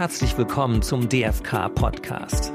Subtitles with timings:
[0.00, 2.54] herzlich willkommen zum DFK Podcast.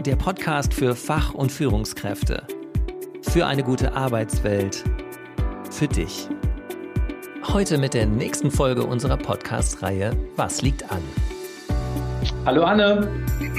[0.00, 2.48] Der Podcast für Fach- und Führungskräfte.
[3.22, 4.82] Für eine gute Arbeitswelt.
[5.70, 6.28] Für dich.
[7.46, 11.00] Heute mit der nächsten Folge unserer Podcast-Reihe Was liegt an?
[12.44, 13.08] Hallo Anne.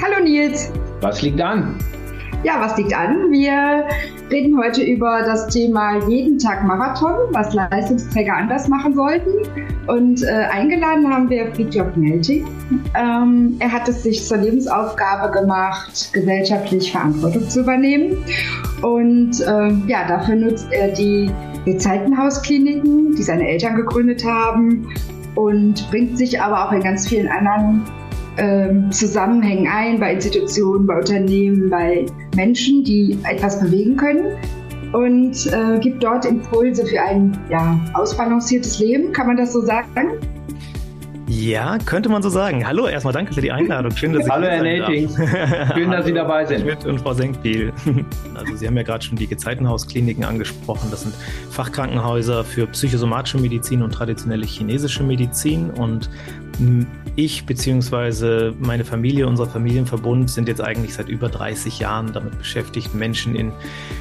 [0.02, 0.70] Hallo Nils.
[1.00, 1.78] Was liegt an?
[2.44, 3.30] Ja, was liegt an?
[3.30, 3.88] Wir
[4.30, 9.30] reden heute über das Thema jeden Tag Marathon, was Leistungsträger anders machen sollten.
[9.86, 12.46] Und äh, eingeladen haben wir Friedjof Melting.
[12.94, 18.24] Ähm, er hat es sich zur Lebensaufgabe gemacht, gesellschaftlich Verantwortung zu übernehmen.
[18.82, 21.30] Und äh, ja, dafür nutzt er die
[21.64, 24.88] Gezeitenhauskliniken, die seine Eltern gegründet haben
[25.36, 27.84] und bringt sich aber auch in ganz vielen anderen
[28.38, 34.36] ähm, Zusammenhängen ein, bei Institutionen, bei Unternehmen, bei Menschen, die etwas bewegen können
[34.92, 40.12] und äh, gibt dort Impulse für ein ja, ausbalanciertes Leben, kann man das so sagen?
[41.28, 42.64] Ja, könnte man so sagen.
[42.64, 43.90] Hallo, erstmal danke für die Einladung.
[43.96, 45.08] Schön, dass Sie Hallo, Herr Nating.
[45.74, 46.60] Schön, dass Sie dabei sind.
[46.60, 47.72] Schmidt und Frau Senkbiel.
[48.34, 50.88] Also Sie haben ja gerade schon die Gezeitenhauskliniken angesprochen.
[50.90, 51.14] Das sind
[51.50, 55.70] Fachkrankenhäuser für psychosomatische Medizin und traditionelle chinesische Medizin.
[55.70, 56.08] Und
[57.16, 58.52] ich bzw.
[58.58, 63.52] meine Familie, unser Familienverbund sind jetzt eigentlich seit über 30 Jahren damit beschäftigt, Menschen in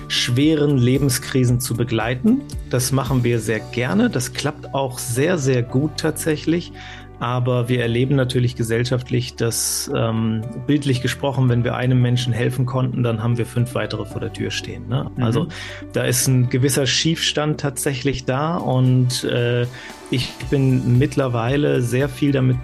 [0.08, 2.42] schweren Lebenskrisen zu begleiten.
[2.70, 4.10] Das machen wir sehr gerne.
[4.10, 6.72] Das klappt auch sehr, sehr gut tatsächlich.
[7.20, 13.04] Aber wir erleben natürlich gesellschaftlich, dass ähm, bildlich gesprochen, wenn wir einem Menschen helfen konnten,
[13.04, 14.88] dann haben wir fünf weitere vor der Tür stehen.
[14.88, 15.10] Ne?
[15.16, 15.24] Mhm.
[15.24, 15.48] Also
[15.94, 19.66] da ist ein gewisser Schiefstand tatsächlich da und äh,
[20.12, 22.58] ich bin mittlerweile sehr viel damit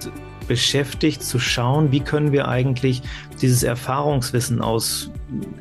[0.52, 3.02] beschäftigt zu schauen, wie können wir eigentlich
[3.42, 5.10] dieses Erfahrungswissen aus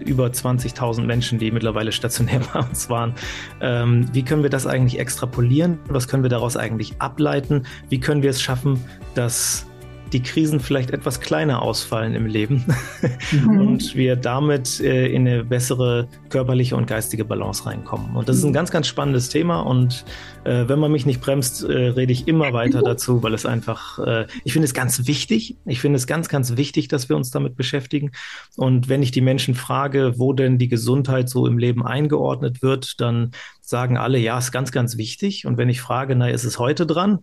[0.05, 3.15] über 20.000 Menschen, die mittlerweile stationär bei uns waren,
[3.61, 5.79] ähm, wie können wir das eigentlich extrapolieren?
[5.87, 7.67] Was können wir daraus eigentlich ableiten?
[7.89, 9.70] Wie können wir es schaffen, dass
[10.13, 12.65] die Krisen vielleicht etwas kleiner ausfallen im Leben
[13.33, 13.61] mhm.
[13.61, 18.17] und wir damit äh, in eine bessere körperliche und geistige Balance reinkommen.
[18.17, 18.55] Und das ist ein mhm.
[18.55, 20.05] ganz, ganz spannendes Thema und
[20.45, 23.99] äh, wenn man mich nicht bremst, äh, rede ich immer weiter dazu, weil es einfach,
[23.99, 25.57] äh, ich finde es ganz wichtig.
[25.67, 28.13] Ich finde es ganz, ganz wichtig, dass wir uns damit beschäftigen.
[28.57, 33.01] Und wenn ich die Menschen frage, wo denn die Gesundheit so im Leben eingeordnet wird,
[33.01, 35.47] dann sagen alle, ja, ist ganz, ganz wichtig.
[35.47, 37.21] Und wenn ich frage, na, ist es heute dran?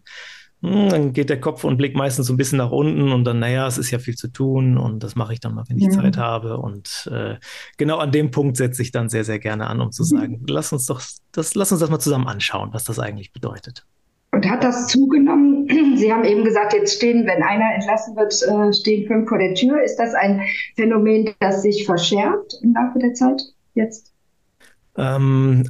[0.62, 3.40] Hm, dann geht der Kopf und Blick meistens so ein bisschen nach unten und dann,
[3.40, 5.86] naja, es ist ja viel zu tun und das mache ich dann mal, wenn ich
[5.86, 5.92] ja.
[5.92, 6.58] Zeit habe.
[6.58, 7.36] Und äh,
[7.78, 10.08] genau an dem Punkt setze ich dann sehr, sehr gerne an, um zu mhm.
[10.08, 11.02] sagen, lass uns doch
[11.32, 13.86] das, lass uns das mal zusammen anschauen, was das eigentlich bedeutet.
[14.32, 15.68] Und hat das zugenommen?
[15.98, 19.54] Sie haben eben gesagt, jetzt stehen, wenn einer entlassen wird, äh, stehen fünf vor der
[19.54, 19.82] Tür.
[19.84, 20.42] Ist das ein
[20.76, 23.42] Phänomen, das sich verschärft im Laufe der Zeit
[23.76, 24.12] jetzt?
[24.98, 25.64] Ähm,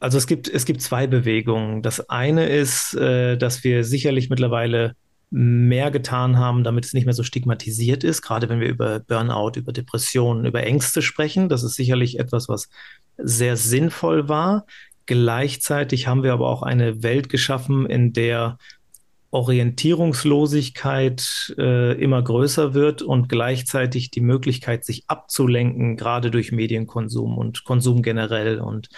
[0.00, 1.82] also es gibt, es gibt zwei Bewegungen.
[1.82, 4.96] Das eine ist, äh, dass wir sicherlich mittlerweile
[5.30, 9.52] mehr getan haben, damit es nicht mehr so stigmatisiert ist, gerade wenn wir über Burnout,
[9.56, 11.48] über Depressionen, über Ängste sprechen.
[11.48, 12.68] Das ist sicherlich etwas, was
[13.16, 14.66] sehr sinnvoll war.
[15.06, 18.58] Gleichzeitig haben wir aber auch eine Welt geschaffen, in der
[19.32, 27.64] Orientierungslosigkeit äh, immer größer wird und gleichzeitig die Möglichkeit, sich abzulenken, gerade durch Medienkonsum und
[27.64, 28.88] Konsum generell und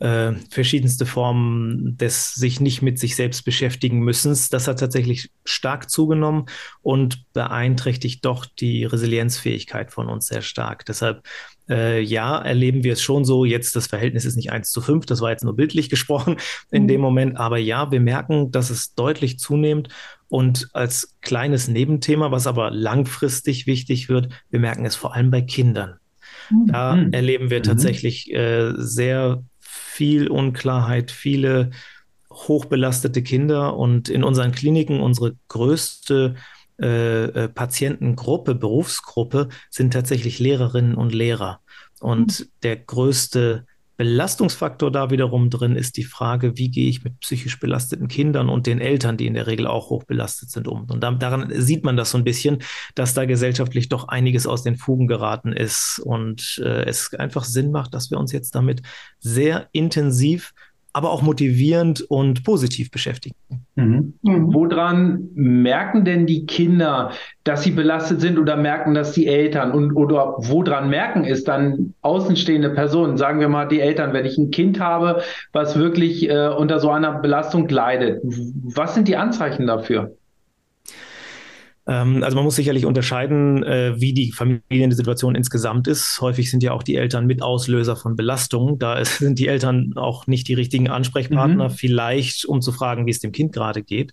[0.00, 4.48] äh, verschiedenste Formen des sich nicht mit sich selbst beschäftigen müssens.
[4.48, 6.46] Das hat tatsächlich stark zugenommen
[6.80, 10.86] und beeinträchtigt doch die Resilienzfähigkeit von uns sehr stark.
[10.86, 11.22] Deshalb
[11.68, 13.44] äh, ja, erleben wir es schon so.
[13.44, 16.36] Jetzt das Verhältnis ist nicht eins zu fünf, das war jetzt nur bildlich gesprochen
[16.70, 16.88] in mhm.
[16.88, 17.36] dem Moment.
[17.36, 19.88] Aber ja, wir merken, dass es deutlich zunimmt.
[20.28, 25.42] Und als kleines Nebenthema, was aber langfristig wichtig wird, wir merken es vor allem bei
[25.42, 25.96] Kindern.
[26.66, 27.12] Da mhm.
[27.12, 27.64] erleben wir mhm.
[27.64, 29.44] tatsächlich äh, sehr
[29.90, 31.70] viel Unklarheit, viele
[32.32, 36.36] hochbelastete Kinder und in unseren Kliniken unsere größte
[36.80, 41.60] äh, äh, Patientengruppe, Berufsgruppe sind tatsächlich Lehrerinnen und Lehrer.
[42.00, 42.44] Und mhm.
[42.62, 43.66] der größte
[44.00, 48.66] Belastungsfaktor da wiederum drin ist die Frage, wie gehe ich mit psychisch belasteten Kindern und
[48.66, 50.86] den Eltern, die in der Regel auch hochbelastet sind, um.
[50.88, 52.62] Und daran sieht man das so ein bisschen,
[52.94, 57.72] dass da gesellschaftlich doch einiges aus den Fugen geraten ist und äh, es einfach Sinn
[57.72, 58.80] macht, dass wir uns jetzt damit
[59.18, 60.54] sehr intensiv
[60.92, 63.34] aber auch motivierend und positiv beschäftigen.
[63.76, 64.14] Mhm.
[64.22, 64.54] Mhm.
[64.54, 67.12] Woran merken denn die Kinder,
[67.44, 69.72] dass sie belastet sind oder merken das die Eltern?
[69.72, 73.16] Und oder woran merken es dann außenstehende Personen?
[73.16, 75.22] Sagen wir mal die Eltern, wenn ich ein Kind habe,
[75.52, 78.20] was wirklich äh, unter so einer Belastung leidet.
[78.22, 80.16] Was sind die Anzeichen dafür?
[81.90, 86.20] Ähm, also man muss sicherlich unterscheiden, äh, wie die Familiensituation insgesamt ist.
[86.20, 88.78] Häufig sind ja auch die Eltern mit Auslöser von Belastungen.
[88.78, 91.72] Da sind die Eltern auch nicht die richtigen Ansprechpartner, mhm.
[91.72, 94.12] vielleicht um zu fragen, wie es dem Kind gerade geht.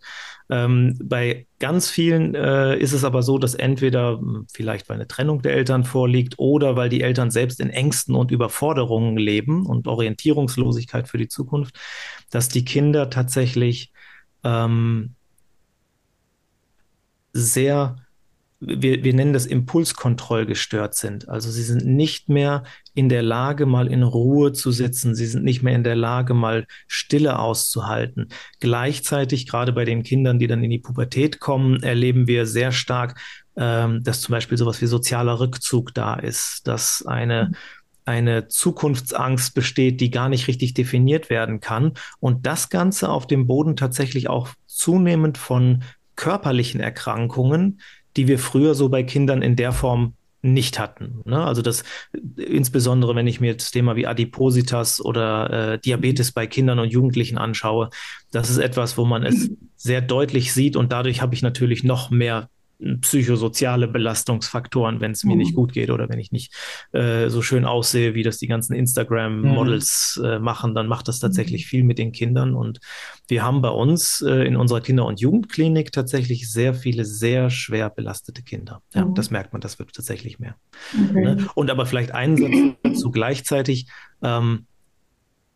[0.49, 5.07] Ähm, bei ganz vielen äh, ist es aber so, dass entweder hm, vielleicht weil eine
[5.07, 9.87] Trennung der Eltern vorliegt oder weil die Eltern selbst in Ängsten und Überforderungen leben und
[9.87, 11.75] Orientierungslosigkeit für die Zukunft,
[12.31, 13.91] dass die Kinder tatsächlich
[14.43, 15.16] ähm,
[17.41, 17.97] sehr,
[18.59, 21.29] wir, wir nennen das impulskontrollgestört sind.
[21.29, 22.63] Also sie sind nicht mehr
[22.93, 25.15] in der Lage, mal in Ruhe zu sitzen.
[25.15, 28.29] Sie sind nicht mehr in der Lage, mal Stille auszuhalten.
[28.59, 33.19] Gleichzeitig, gerade bei den Kindern, die dann in die Pubertät kommen, erleben wir sehr stark,
[33.55, 37.51] ähm, dass zum Beispiel sowas wie sozialer Rückzug da ist, dass eine
[38.07, 41.91] eine Zukunftsangst besteht, die gar nicht richtig definiert werden kann.
[42.19, 45.83] Und das Ganze auf dem Boden tatsächlich auch zunehmend von
[46.17, 47.79] körperlichen Erkrankungen,
[48.17, 51.21] die wir früher so bei Kindern in der Form nicht hatten.
[51.25, 51.43] Ne?
[51.43, 51.83] Also das
[52.35, 57.37] insbesondere, wenn ich mir das Thema wie Adipositas oder äh, Diabetes bei Kindern und Jugendlichen
[57.37, 57.89] anschaue,
[58.31, 62.09] das ist etwas, wo man es sehr deutlich sieht und dadurch habe ich natürlich noch
[62.09, 62.49] mehr
[63.01, 65.39] psychosoziale Belastungsfaktoren, wenn es mir mhm.
[65.39, 66.53] nicht gut geht oder wenn ich nicht
[66.91, 70.25] äh, so schön aussehe, wie das die ganzen Instagram-Models mhm.
[70.25, 71.69] äh, machen, dann macht das tatsächlich mhm.
[71.69, 72.53] viel mit den Kindern.
[72.53, 72.79] Und
[73.27, 77.89] wir haben bei uns äh, in unserer Kinder- und Jugendklinik tatsächlich sehr viele sehr schwer
[77.89, 78.81] belastete Kinder.
[78.93, 79.15] Ja, mhm.
[79.15, 80.55] das merkt man, das wird tatsächlich mehr.
[80.93, 81.21] Okay.
[81.21, 81.47] Ne?
[81.55, 83.87] Und aber vielleicht einen Satz dazu gleichzeitig.
[84.21, 84.67] Ähm,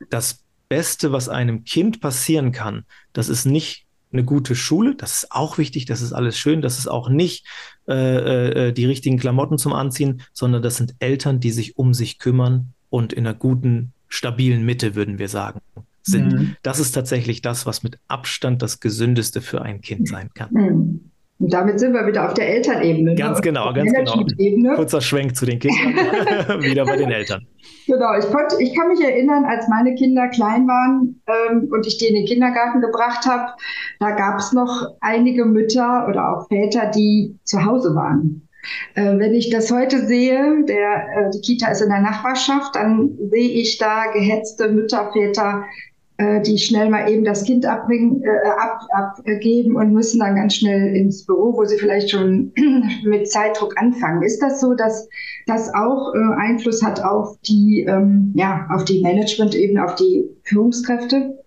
[0.09, 4.95] das Beste, was einem Kind passieren kann, das ist nicht eine gute Schule.
[4.95, 6.61] Das ist auch wichtig, das ist alles schön.
[6.61, 7.45] Das ist auch nicht
[7.87, 12.19] äh, äh, die richtigen Klamotten zum Anziehen, sondern das sind Eltern, die sich um sich
[12.19, 15.61] kümmern und in einer guten, stabilen Mitte, würden wir sagen,
[16.03, 16.33] sind.
[16.33, 16.55] Mhm.
[16.63, 20.49] Das ist tatsächlich das, was mit Abstand das Gesündeste für ein Kind sein kann.
[20.51, 21.10] Mhm.
[21.41, 23.11] Und damit sind wir wieder auf der Elternebene.
[23.11, 23.15] Ne?
[23.15, 23.41] Ganz ne?
[23.41, 24.75] genau, ganz genau.
[24.75, 27.47] Kurzer Schwenk zu den Kindern, wieder bei den Eltern.
[27.87, 31.97] Genau, ich, konnte, ich kann mich erinnern, als meine Kinder klein waren ähm, und ich
[31.97, 33.53] die in den Kindergarten gebracht habe,
[33.99, 38.47] da gab es noch einige Mütter oder auch Väter, die zu Hause waren.
[38.93, 43.17] Äh, wenn ich das heute sehe, der, äh, die Kita ist in der Nachbarschaft, dann
[43.31, 45.65] sehe ich da gehetzte Mütter, Väter,
[46.21, 50.55] äh, die schnell mal eben das Kind abbringen, äh, ab, abgeben und müssen dann ganz
[50.55, 52.51] schnell ins Büro, wo sie vielleicht schon
[53.03, 54.21] mit Zeitdruck anfangen.
[54.21, 55.09] Ist das so, dass
[55.47, 61.40] das auch äh, Einfluss hat auf die, ähm, ja, auf die Management-Ebene, auf die Führungskräfte?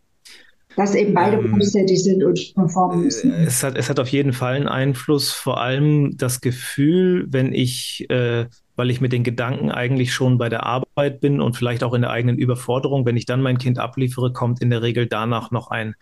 [0.77, 3.33] Dass eben beide ähm, berufstätig sind und performen müssen.
[3.33, 8.07] Es hat, es hat auf jeden Fall einen Einfluss, vor allem das Gefühl, wenn ich
[8.11, 11.95] äh, weil ich mit den Gedanken eigentlich schon bei der Arbeit bin und vielleicht auch
[11.95, 13.07] in der eigenen Überforderung.
[13.07, 15.95] Wenn ich dann mein Kind abliefere, kommt in der Regel danach noch ein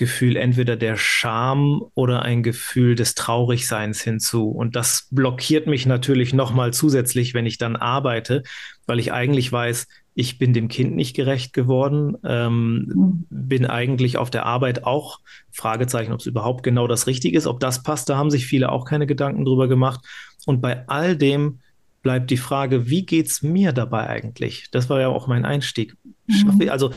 [0.00, 4.48] Gefühl entweder der Scham oder ein Gefühl des Traurigseins hinzu.
[4.48, 8.42] Und das blockiert mich natürlich nochmal zusätzlich, wenn ich dann arbeite,
[8.86, 13.26] weil ich eigentlich weiß, ich bin dem Kind nicht gerecht geworden, ähm, mhm.
[13.28, 15.20] bin eigentlich auf der Arbeit auch
[15.52, 18.08] Fragezeichen, ob es überhaupt genau das Richtige ist, ob das passt.
[18.08, 20.00] Da haben sich viele auch keine Gedanken drüber gemacht.
[20.46, 21.60] Und bei all dem
[22.00, 24.68] bleibt die Frage, wie geht es mir dabei eigentlich?
[24.70, 25.94] Das war ja auch mein Einstieg.
[26.26, 26.70] Mhm.
[26.70, 26.90] Also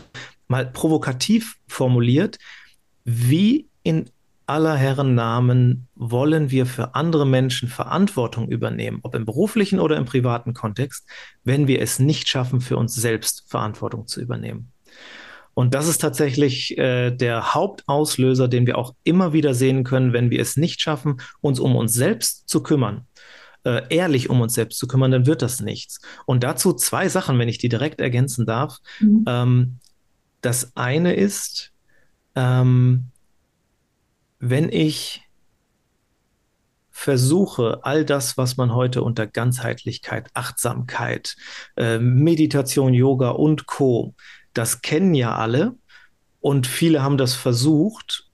[0.47, 2.37] mal provokativ formuliert,
[3.03, 4.09] wie in
[4.45, 10.05] aller Herren Namen wollen wir für andere Menschen Verantwortung übernehmen, ob im beruflichen oder im
[10.05, 11.07] privaten Kontext,
[11.43, 14.71] wenn wir es nicht schaffen, für uns selbst Verantwortung zu übernehmen.
[15.53, 20.31] Und das ist tatsächlich äh, der Hauptauslöser, den wir auch immer wieder sehen können, wenn
[20.31, 23.07] wir es nicht schaffen, uns um uns selbst zu kümmern
[23.63, 26.01] äh, ehrlich um uns selbst zu kümmern, dann wird das nichts.
[26.25, 28.77] Und dazu zwei Sachen, wenn ich die direkt ergänzen darf.
[28.99, 29.25] Mhm.
[29.27, 29.79] Ähm,
[30.41, 31.71] das eine ist,
[32.35, 33.05] ähm,
[34.39, 35.21] wenn ich
[36.91, 41.35] versuche, all das, was man heute unter Ganzheitlichkeit, Achtsamkeit,
[41.75, 44.13] äh, Meditation, Yoga und Co,
[44.53, 45.75] das kennen ja alle
[46.39, 48.29] und viele haben das versucht.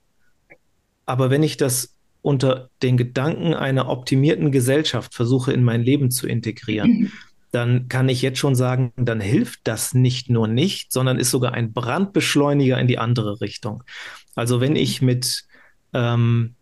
[1.06, 6.28] Aber wenn ich das unter den Gedanken einer optimierten Gesellschaft versuche in mein Leben zu
[6.28, 7.12] integrieren,
[7.52, 11.54] dann kann ich jetzt schon sagen, dann hilft das nicht nur nicht, sondern ist sogar
[11.54, 13.84] ein Brandbeschleuniger in die andere Richtung.
[14.36, 15.46] Also wenn ich mit,
[15.94, 16.56] ähm,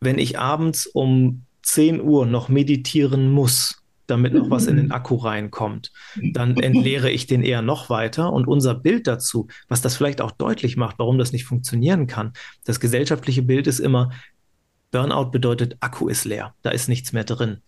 [0.00, 5.16] wenn ich abends um 10 Uhr noch meditieren muss, damit noch was in den Akku
[5.16, 5.92] reinkommt,
[6.32, 8.32] dann entleere ich den eher noch weiter.
[8.32, 12.32] Und unser Bild dazu, was das vielleicht auch deutlich macht, warum das nicht funktionieren kann,
[12.64, 14.10] das gesellschaftliche Bild ist immer,
[14.90, 17.58] Burnout bedeutet, Akku ist leer, da ist nichts mehr drin.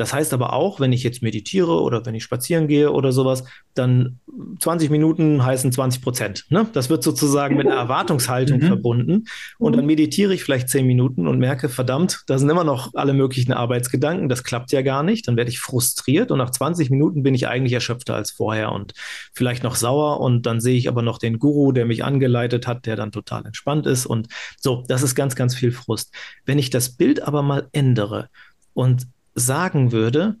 [0.00, 3.44] Das heißt aber auch, wenn ich jetzt meditiere oder wenn ich spazieren gehe oder sowas,
[3.74, 4.18] dann
[4.58, 6.46] 20 Minuten heißen 20 Prozent.
[6.48, 6.66] Ne?
[6.72, 8.66] Das wird sozusagen mit einer Erwartungshaltung mhm.
[8.66, 9.24] verbunden.
[9.58, 13.12] Und dann meditiere ich vielleicht 10 Minuten und merke, verdammt, da sind immer noch alle
[13.12, 14.30] möglichen Arbeitsgedanken.
[14.30, 15.28] Das klappt ja gar nicht.
[15.28, 18.94] Dann werde ich frustriert und nach 20 Minuten bin ich eigentlich erschöpfter als vorher und
[19.34, 20.20] vielleicht noch sauer.
[20.20, 23.44] Und dann sehe ich aber noch den Guru, der mich angeleitet hat, der dann total
[23.44, 24.06] entspannt ist.
[24.06, 24.28] Und
[24.58, 26.14] so, das ist ganz, ganz viel Frust.
[26.46, 28.30] Wenn ich das Bild aber mal ändere
[28.72, 30.36] und sagen würde,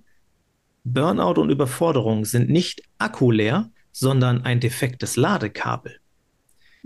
[0.84, 5.96] Burnout und Überforderung sind nicht akkuleer, sondern ein defektes Ladekabel.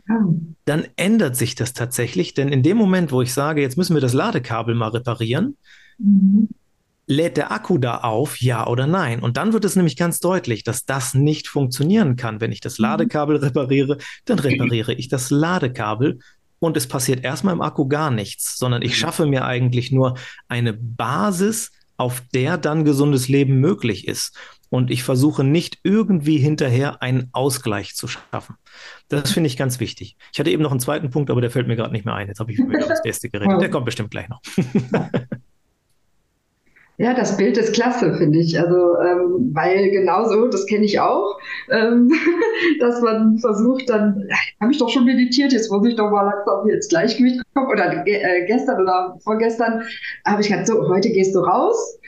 [0.08, 0.34] Oh.
[0.64, 4.00] Dann ändert sich das tatsächlich, denn in dem Moment, wo ich sage, jetzt müssen wir
[4.00, 5.56] das Ladekabel mal reparieren,
[5.99, 6.49] mhm.
[7.06, 9.20] lädt der Akku da auf, ja oder nein?
[9.20, 12.40] Und dann wird es nämlich ganz deutlich, dass das nicht funktionieren kann.
[12.40, 12.84] Wenn ich das mhm.
[12.84, 16.18] Ladekabel repariere, dann repariere ich das Ladekabel
[16.58, 18.96] und es passiert erstmal im Akku gar nichts, sondern ich mhm.
[18.96, 20.16] schaffe mir eigentlich nur
[20.49, 24.37] eine Basis, auf der dann gesundes Leben möglich ist.
[24.71, 28.57] Und ich versuche nicht irgendwie hinterher einen Ausgleich zu schaffen.
[29.09, 30.17] Das finde ich ganz wichtig.
[30.33, 32.27] Ich hatte eben noch einen zweiten Punkt, aber der fällt mir gerade nicht mehr ein.
[32.27, 33.61] Jetzt habe ich über das Beste geredet.
[33.61, 34.41] Der kommt bestimmt gleich noch.
[36.97, 38.59] Ja, das Bild ist klasse, finde ich.
[38.59, 41.39] Also, ähm, weil genauso, das kenne ich auch,
[41.71, 42.13] ähm,
[42.81, 44.29] dass man versucht, dann,
[44.61, 47.69] habe ich doch schon meditiert, jetzt muss ich doch mal langsam ins Gleichgewicht kommen.
[47.69, 49.83] Oder äh, gestern oder vorgestern
[50.25, 51.99] habe ich gesagt, so, heute gehst du raus,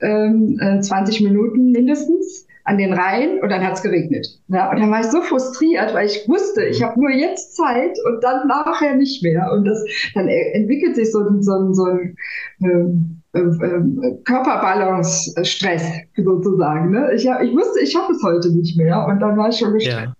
[0.00, 4.26] ähm, äh, 20 Minuten mindestens an den Rhein und dann hat es geregnet.
[4.48, 7.98] Ja, und dann war ich so frustriert, weil ich wusste, ich habe nur jetzt Zeit
[8.06, 9.52] und dann nachher nicht mehr.
[9.52, 12.16] Und das, dann entwickelt sich so, so, so ein
[12.62, 15.82] ähm, Körperbalance-Stress
[16.16, 16.90] sozusagen.
[16.90, 17.12] Ne?
[17.14, 20.06] Ich, ich wusste, ich schaffe es heute nicht mehr und dann war ich schon gestresst.
[20.06, 20.14] Ja.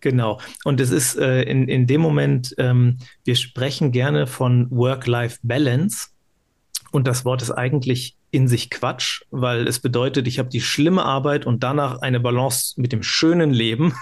[0.00, 0.38] Genau.
[0.64, 6.08] Und es ist äh, in, in dem Moment, ähm, wir sprechen gerne von Work-Life-Balance.
[6.90, 11.04] Und das Wort ist eigentlich in sich Quatsch, weil es bedeutet, ich habe die schlimme
[11.04, 13.92] Arbeit und danach eine Balance mit dem schönen Leben.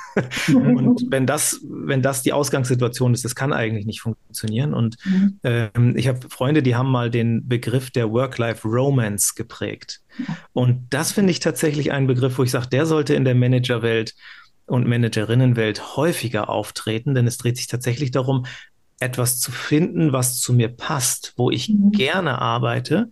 [0.55, 4.73] und wenn das, wenn das die Ausgangssituation ist, das kann eigentlich nicht funktionieren.
[4.73, 5.41] Und mhm.
[5.43, 10.01] ähm, ich habe Freunde, die haben mal den Begriff der Work-Life-Romance geprägt.
[10.53, 14.15] Und das finde ich tatsächlich ein Begriff, wo ich sage, der sollte in der Managerwelt
[14.67, 18.47] und Managerinnenwelt häufiger auftreten, denn es dreht sich tatsächlich darum,
[19.01, 21.91] etwas zu finden, was zu mir passt, wo ich mhm.
[21.91, 23.11] gerne arbeite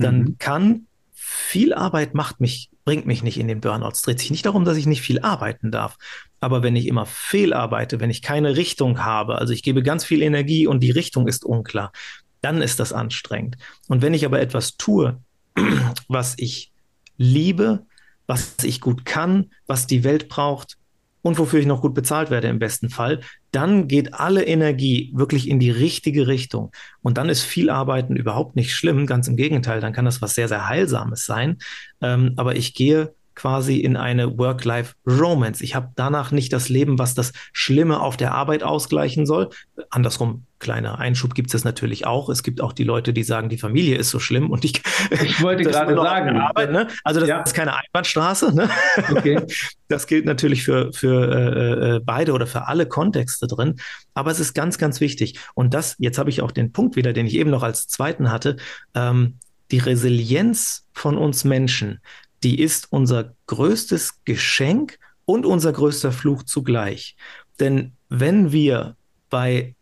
[0.00, 0.38] dann mhm.
[0.38, 3.90] kann viel Arbeit macht mich, bringt mich nicht in den Burnout.
[3.92, 5.96] Es dreht sich nicht darum, dass ich nicht viel arbeiten darf.
[6.40, 10.04] Aber wenn ich immer fehl arbeite, wenn ich keine Richtung habe, also ich gebe ganz
[10.04, 11.92] viel Energie und die Richtung ist unklar,
[12.40, 13.56] dann ist das anstrengend.
[13.88, 15.20] Und wenn ich aber etwas tue,
[16.08, 16.72] was ich
[17.16, 17.86] liebe,
[18.26, 20.78] was ich gut kann, was die Welt braucht,
[21.22, 23.20] und wofür ich noch gut bezahlt werde im besten Fall,
[23.52, 26.70] dann geht alle Energie wirklich in die richtige Richtung.
[27.02, 30.34] Und dann ist viel Arbeiten überhaupt nicht schlimm, ganz im Gegenteil, dann kann das was
[30.34, 31.58] sehr, sehr Heilsames sein.
[32.00, 35.62] Ähm, aber ich gehe quasi in eine Work-Life-Romance.
[35.62, 39.48] Ich habe danach nicht das Leben, was das Schlimme auf der Arbeit ausgleichen soll.
[39.88, 42.28] Andersrum, kleiner Einschub gibt es natürlich auch.
[42.28, 45.40] Es gibt auch die Leute, die sagen, die Familie ist so schlimm und ich, ich
[45.40, 46.88] wollte gerade sagen, Arbeit, ne?
[47.02, 47.40] also das ja.
[47.40, 48.54] ist keine Einbahnstraße.
[48.54, 48.68] Ne?
[49.10, 49.40] Okay.
[49.88, 53.80] Das gilt natürlich für, für äh, äh, beide oder für alle Kontexte drin.
[54.14, 55.40] Aber es ist ganz, ganz wichtig.
[55.54, 58.30] Und das, jetzt habe ich auch den Punkt wieder, den ich eben noch als zweiten
[58.30, 58.56] hatte.
[58.94, 59.40] Ähm,
[59.72, 61.98] die Resilienz von uns Menschen,
[62.42, 67.16] die ist unser größtes Geschenk und unser größter Fluch zugleich.
[67.58, 68.96] Denn wenn wir
[69.28, 69.74] bei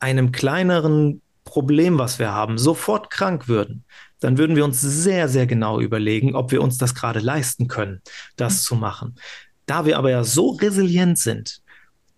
[0.00, 3.84] einem kleineren Problem, was wir haben, sofort krank würden,
[4.20, 8.02] dann würden wir uns sehr, sehr genau überlegen, ob wir uns das gerade leisten können,
[8.36, 9.16] das zu machen.
[9.66, 11.62] Da wir aber ja so resilient sind,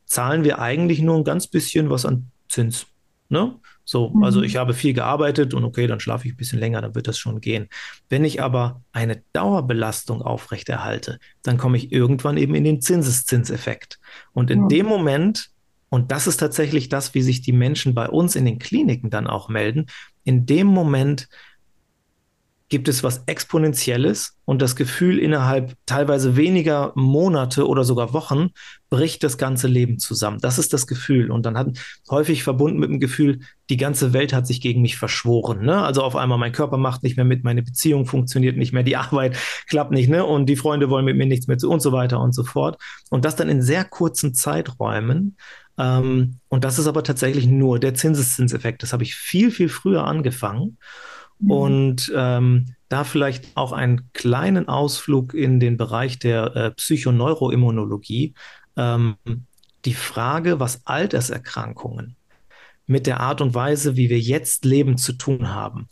[0.07, 2.87] zahlen wir eigentlich nur ein ganz bisschen was an Zins.
[3.29, 3.55] Ne?
[3.89, 4.23] So, mhm.
[4.23, 7.09] also ich habe viel gearbeitet und okay, dann schlafe ich ein bisschen länger, dann wird
[7.09, 7.69] das schon gehen.
[8.11, 13.99] Wenn ich aber eine Dauerbelastung aufrechterhalte, dann komme ich irgendwann eben in den Zinseszinseffekt.
[14.35, 14.69] Und in mhm.
[14.69, 15.49] dem Moment,
[15.89, 19.27] und das ist tatsächlich das, wie sich die Menschen bei uns in den Kliniken dann
[19.27, 19.87] auch melden,
[20.23, 21.31] in dem Moment
[22.69, 28.51] gibt es was Exponentielles und das Gefühl, innerhalb teilweise weniger Monate oder sogar Wochen
[28.91, 30.39] bricht das ganze Leben zusammen.
[30.41, 31.31] Das ist das Gefühl.
[31.31, 31.79] Und dann hat
[32.11, 35.65] häufig verbunden mit dem Gefühl, die ganze Welt hat sich gegen mich verschworen.
[35.65, 35.83] Ne?
[35.83, 38.97] Also auf einmal mein Körper macht nicht mehr mit, meine Beziehung funktioniert nicht mehr, die
[38.99, 40.25] Arbeit klappt nicht, ne?
[40.25, 42.81] Und die Freunde wollen mit mir nichts mehr zu und so weiter und so fort.
[43.11, 45.37] Und das dann in sehr kurzen Zeiträumen.
[45.79, 48.83] Ähm, und das ist aber tatsächlich nur der Zinseszinseffekt.
[48.83, 50.77] Das habe ich viel, viel früher angefangen.
[51.39, 51.51] Mhm.
[51.51, 58.35] Und ähm, da vielleicht auch einen kleinen Ausflug in den Bereich der äh, Psychoneuroimmunologie.
[58.77, 59.17] Ähm,
[59.85, 62.17] die Frage, was Alterserkrankungen
[62.87, 65.89] mit der Art und Weise, wie wir jetzt leben, zu tun haben.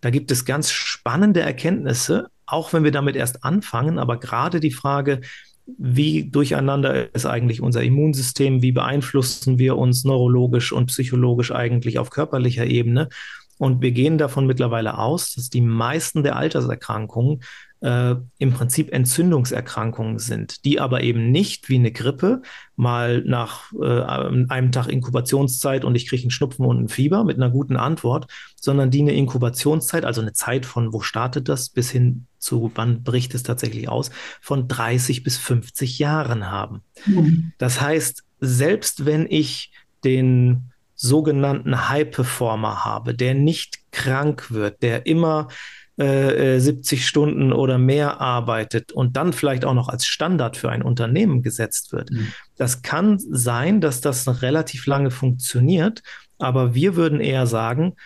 [0.00, 4.72] Da gibt es ganz spannende Erkenntnisse auch wenn wir damit erst anfangen, aber gerade die
[4.72, 5.20] Frage,
[5.78, 12.10] wie durcheinander ist eigentlich unser Immunsystem, wie beeinflussen wir uns neurologisch und psychologisch eigentlich auf
[12.10, 13.08] körperlicher Ebene.
[13.60, 17.42] Und wir gehen davon mittlerweile aus, dass die meisten der Alterserkrankungen
[17.82, 22.40] äh, im Prinzip Entzündungserkrankungen sind, die aber eben nicht wie eine Grippe
[22.74, 24.02] mal nach äh,
[24.48, 28.28] einem Tag Inkubationszeit und ich kriege einen Schnupfen und ein Fieber mit einer guten Antwort,
[28.56, 33.02] sondern die eine Inkubationszeit, also eine Zeit von wo startet das bis hin zu wann
[33.02, 36.80] bricht es tatsächlich aus, von 30 bis 50 Jahren haben.
[37.04, 37.52] Mhm.
[37.58, 39.70] Das heißt, selbst wenn ich
[40.02, 45.48] den sogenannten High Performer habe, der nicht krank wird, der immer
[45.96, 50.82] 70 äh, Stunden oder mehr arbeitet und dann vielleicht auch noch als Standard für ein
[50.82, 52.10] Unternehmen gesetzt wird.
[52.10, 52.32] Mhm.
[52.56, 56.02] Das kann sein, dass das relativ lange funktioniert,
[56.38, 57.96] aber wir würden eher sagen,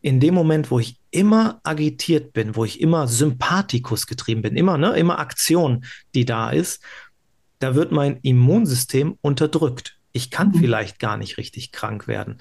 [0.00, 4.78] in dem Moment, wo ich immer agitiert bin, wo ich immer Sympathikus getrieben bin, immer,
[4.78, 5.84] ne, immer Aktion,
[6.14, 6.82] die da ist,
[7.58, 9.95] da wird mein Immunsystem unterdrückt.
[10.16, 10.54] Ich kann mhm.
[10.54, 12.38] vielleicht gar nicht richtig krank werden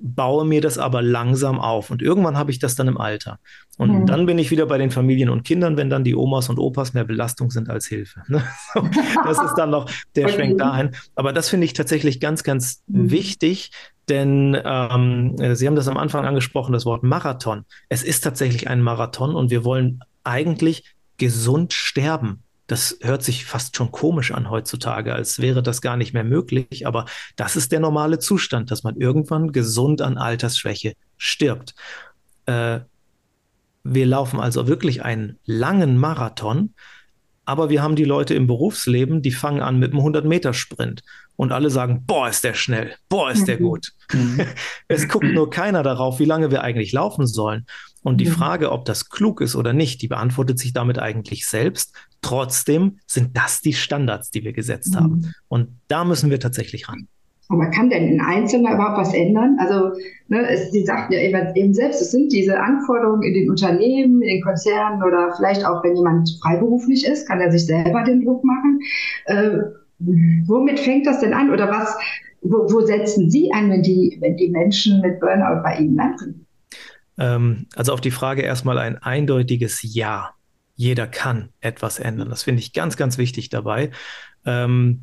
[0.00, 1.90] baue mir das aber langsam auf.
[1.90, 3.38] Und irgendwann habe ich das dann im Alter.
[3.76, 4.06] Und mhm.
[4.06, 6.94] dann bin ich wieder bei den Familien und Kindern, wenn dann die Omas und Opas
[6.94, 8.22] mehr Belastung sind als Hilfe.
[8.28, 8.42] Ne?
[9.24, 10.90] das ist dann noch der Schwenk dahin.
[11.14, 13.10] Aber das finde ich tatsächlich ganz, ganz mhm.
[13.10, 13.70] wichtig,
[14.08, 17.64] denn ähm, Sie haben das am Anfang angesprochen, das Wort Marathon.
[17.88, 22.42] Es ist tatsächlich ein Marathon und wir wollen eigentlich gesund sterben.
[22.68, 26.86] Das hört sich fast schon komisch an heutzutage, als wäre das gar nicht mehr möglich.
[26.86, 31.74] Aber das ist der normale Zustand, dass man irgendwann gesund an Altersschwäche stirbt.
[32.46, 32.80] Äh,
[33.82, 36.74] wir laufen also wirklich einen langen Marathon,
[37.46, 41.02] aber wir haben die Leute im Berufsleben, die fangen an mit einem 100-Meter-Sprint
[41.38, 43.62] und alle sagen, boah, ist der schnell, boah, ist der mhm.
[43.62, 43.92] gut.
[44.12, 44.40] Mhm.
[44.88, 47.64] es guckt nur keiner darauf, wie lange wir eigentlich laufen sollen.
[48.02, 48.32] Und die mhm.
[48.32, 51.94] Frage, ob das klug ist oder nicht, die beantwortet sich damit eigentlich selbst.
[52.22, 54.98] Trotzdem sind das die Standards, die wir gesetzt mhm.
[54.98, 55.34] haben.
[55.46, 57.06] Und da müssen wir tatsächlich ran.
[57.50, 59.56] Aber kann denn ein Einzelner überhaupt was ändern?
[59.60, 59.92] Also,
[60.26, 64.28] ne, es, Sie sagten ja eben selbst, es sind diese Anforderungen in den Unternehmen, in
[64.28, 68.42] den Konzernen oder vielleicht auch, wenn jemand freiberuflich ist, kann er sich selber den Druck
[68.44, 68.80] machen.
[69.26, 69.58] Äh,
[69.98, 71.50] womit fängt das denn an?
[71.50, 71.96] Oder was,
[72.42, 76.46] wo, wo setzen Sie an, wenn die, wenn die Menschen mit Burnout bei Ihnen landen?
[77.18, 80.30] Ähm, also auf die Frage erstmal ein eindeutiges Ja.
[80.76, 82.30] Jeder kann etwas ändern.
[82.30, 83.90] Das finde ich ganz, ganz wichtig dabei.
[84.46, 85.02] Ähm,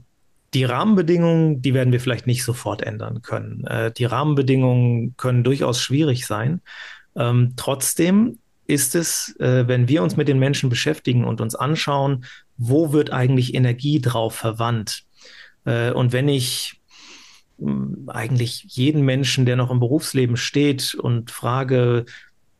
[0.54, 3.66] die Rahmenbedingungen, die werden wir vielleicht nicht sofort ändern können.
[3.68, 6.62] Äh, die Rahmenbedingungen können durchaus schwierig sein.
[7.18, 12.26] Ähm, trotzdem ist es, äh, wenn wir uns mit den Menschen beschäftigen und uns anschauen,
[12.58, 15.04] wo wird eigentlich Energie drauf verwandt?
[15.66, 16.82] Äh, und wenn ich
[18.08, 22.06] eigentlich jeden Menschen, der noch im Berufsleben steht und frage,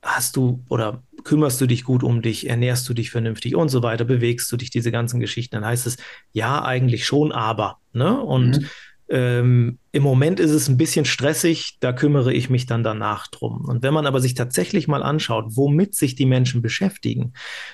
[0.02, 3.84] hast du oder kümmerst du dich gut um dich, ernährst du dich vernünftig und so
[3.84, 5.98] weiter, bewegst du dich, diese ganzen Geschichten, dann heißt es,
[6.32, 7.80] ja, eigentlich schon, aber.
[7.92, 8.20] Ne?
[8.22, 8.68] Und mhm.
[9.10, 13.64] ähm, im Moment ist es ein bisschen stressig, da kümmere ich mich dann danach drum.
[13.64, 17.32] Und wenn man aber sich tatsächlich mal anschaut, womit sich die Menschen beschäftigen,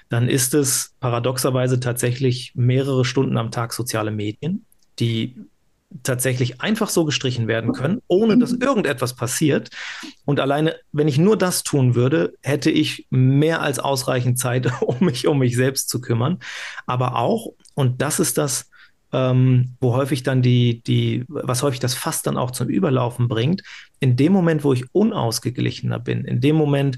[0.07, 4.67] dann ist es paradoxerweise tatsächlich mehrere Stunden am Tag soziale Medien,
[4.99, 5.35] die
[6.03, 9.71] tatsächlich einfach so gestrichen werden können, ohne dass irgendetwas passiert.
[10.23, 14.97] Und alleine, wenn ich nur das tun würde, hätte ich mehr als ausreichend Zeit, um
[14.99, 16.37] mich um mich selbst zu kümmern.
[16.85, 18.69] Aber auch, und das ist das,
[19.13, 23.63] ähm, wo häufig dann die, die, was häufig das Fass dann auch zum Überlaufen bringt,
[23.99, 26.97] in dem Moment, wo ich unausgeglichener bin, in dem Moment,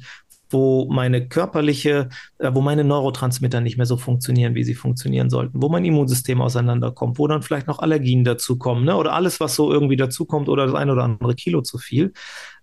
[0.54, 5.62] wo meine körperliche, äh, wo meine Neurotransmitter nicht mehr so funktionieren, wie sie funktionieren sollten,
[5.62, 8.96] wo mein Immunsystem auseinanderkommt, wo dann vielleicht noch Allergien dazukommen, ne?
[8.96, 12.14] oder alles, was so irgendwie dazukommt oder das eine oder andere Kilo zu viel.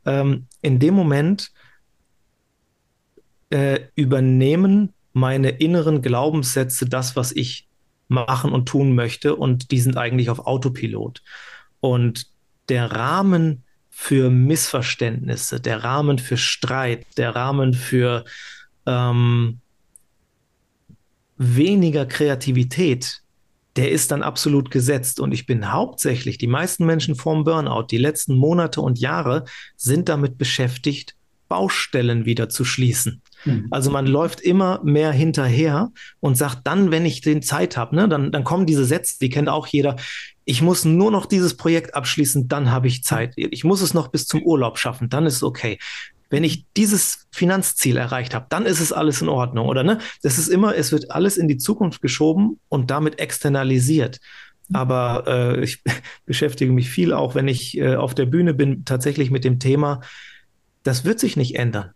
[0.07, 1.51] Ähm, in dem Moment
[3.51, 7.70] äh, übernehmen meine inneren Glaubenssätze das, was ich
[8.11, 11.23] machen und tun möchte und die sind eigentlich auf Autopilot.
[11.81, 12.27] Und
[12.69, 18.25] der Rahmen für Missverständnisse, der Rahmen für Streit, der Rahmen für
[18.87, 19.61] ähm,
[21.37, 23.23] weniger Kreativität,
[23.77, 25.21] der ist dann absolut gesetzt.
[25.21, 29.45] Und ich bin hauptsächlich, die meisten Menschen vorm Burnout, die letzten Monate und Jahre
[29.77, 31.15] sind damit beschäftigt,
[31.51, 33.23] Baustellen wieder zu schließen.
[33.45, 33.67] Mhm.
[33.73, 38.09] Also man läuft immer mehr hinterher und sagt dann, wenn ich den Zeit habe, ne,
[38.09, 39.97] dann, dann kommen diese Sätze, die kennt auch jeder.
[40.45, 43.35] Ich muss nur noch dieses Projekt abschließen, dann habe ich Zeit.
[43.37, 45.79] Ich muss es noch bis zum Urlaub schaffen, dann ist es okay.
[46.31, 49.99] Wenn ich dieses Finanzziel erreicht habe, dann ist es alles in Ordnung, oder ne?
[50.23, 54.21] Das ist immer, es wird alles in die Zukunft geschoben und damit externalisiert.
[54.73, 55.83] Aber äh, ich
[56.27, 60.01] beschäftige mich viel auch, wenn ich äh, auf der Bühne bin, tatsächlich mit dem Thema,
[60.83, 61.93] das wird sich nicht ändern.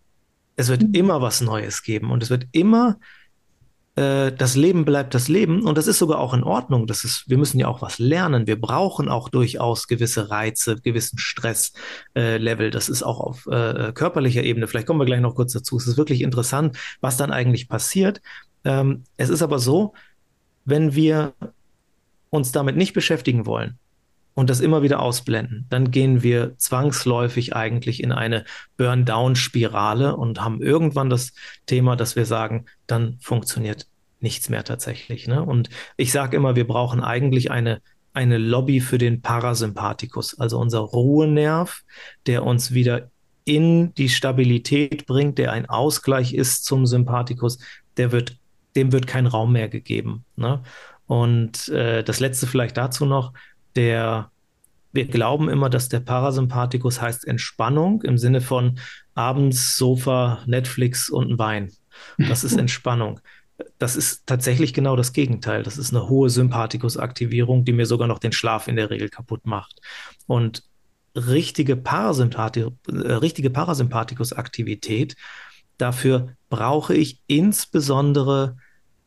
[0.55, 0.93] Es wird mhm.
[0.93, 2.97] immer was Neues geben und es wird immer
[3.95, 6.85] äh, das Leben bleibt das Leben und das ist sogar auch in Ordnung.
[6.87, 8.47] Das ist, wir müssen ja auch was lernen.
[8.47, 12.67] Wir brauchen auch durchaus gewisse Reize, gewissen Stresslevel.
[12.67, 14.67] Äh, das ist auch auf äh, körperlicher Ebene.
[14.67, 15.77] Vielleicht kommen wir gleich noch kurz dazu.
[15.77, 18.21] Es ist wirklich interessant, was dann eigentlich passiert.
[18.65, 19.93] Ähm, es ist aber so,
[20.65, 21.33] wenn wir
[22.29, 23.77] uns damit nicht beschäftigen wollen,
[24.35, 28.43] und das immer wieder ausblenden, dann gehen wir zwangsläufig eigentlich in eine
[28.77, 31.33] Burn-Down-Spirale und haben irgendwann das
[31.65, 33.87] Thema, dass wir sagen, dann funktioniert
[34.19, 35.27] nichts mehr tatsächlich.
[35.27, 35.41] Ne?
[35.41, 37.81] Und ich sage immer, wir brauchen eigentlich eine,
[38.13, 41.83] eine Lobby für den Parasympathikus, also unser Ruhenerv,
[42.27, 43.09] der uns wieder
[43.45, 47.59] in die Stabilität bringt, der ein Ausgleich ist zum Sympathikus,
[47.95, 48.37] der wird,
[48.75, 50.25] dem wird kein Raum mehr gegeben.
[50.35, 50.61] Ne?
[51.07, 53.31] Und äh, das letzte vielleicht dazu noch,
[53.75, 54.31] der,
[54.91, 58.79] wir glauben immer, dass der Parasympathikus heißt Entspannung im Sinne von
[59.13, 61.71] abends Sofa, Netflix und ein Wein.
[62.17, 63.19] Das ist Entspannung.
[63.77, 65.63] Das ist tatsächlich genau das Gegenteil.
[65.63, 69.45] Das ist eine hohe Sympathikusaktivierung, die mir sogar noch den Schlaf in der Regel kaputt
[69.45, 69.79] macht.
[70.27, 70.63] Und
[71.15, 75.15] richtige, Parasympathi äh, richtige Parasympathikusaktivität,
[75.77, 78.57] dafür brauche ich insbesondere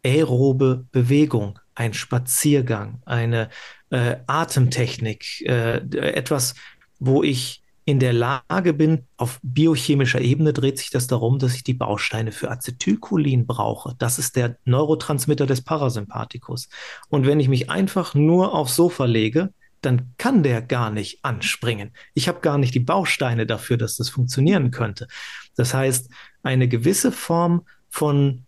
[0.04, 3.50] aerobe Bewegung, ein Spaziergang, eine
[3.90, 6.54] äh, Atemtechnik, äh, etwas,
[6.98, 11.64] wo ich in der Lage bin, auf biochemischer Ebene dreht sich das darum, dass ich
[11.64, 13.94] die Bausteine für Acetylcholin brauche.
[13.98, 16.68] Das ist der Neurotransmitter des Parasympathikus.
[17.08, 21.92] Und wenn ich mich einfach nur aufs Sofa lege, dann kann der gar nicht anspringen.
[22.12, 25.08] Ich habe gar nicht die Bausteine dafür, dass das funktionieren könnte.
[25.56, 26.10] Das heißt,
[26.42, 28.44] eine gewisse Form von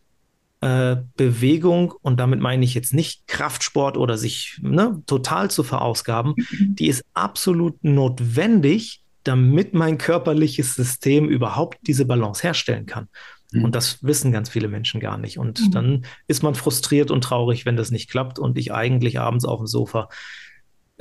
[0.61, 6.35] äh, Bewegung, und damit meine ich jetzt nicht Kraftsport oder sich ne, total zu verausgaben,
[6.37, 6.75] mhm.
[6.77, 13.09] die ist absolut notwendig, damit mein körperliches System überhaupt diese Balance herstellen kann.
[13.53, 13.64] Mhm.
[13.64, 15.38] Und das wissen ganz viele Menschen gar nicht.
[15.38, 15.70] Und mhm.
[15.70, 19.61] dann ist man frustriert und traurig, wenn das nicht klappt und ich eigentlich abends auf
[19.61, 20.09] dem Sofa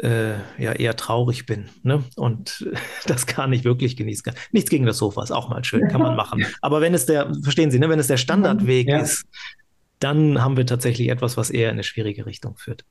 [0.04, 2.04] äh, ja eher traurig bin ne?
[2.16, 2.68] und
[3.08, 4.36] das gar nicht wirklich genießen kann.
[4.52, 6.46] Nichts gegen das Sofa, ist auch mal schön, kann man machen.
[6.62, 9.00] Aber wenn es der, verstehen Sie, ne, wenn es der Standardweg ja.
[9.00, 9.26] ist,
[10.00, 12.86] dann haben wir tatsächlich etwas, was eher in eine schwierige Richtung führt.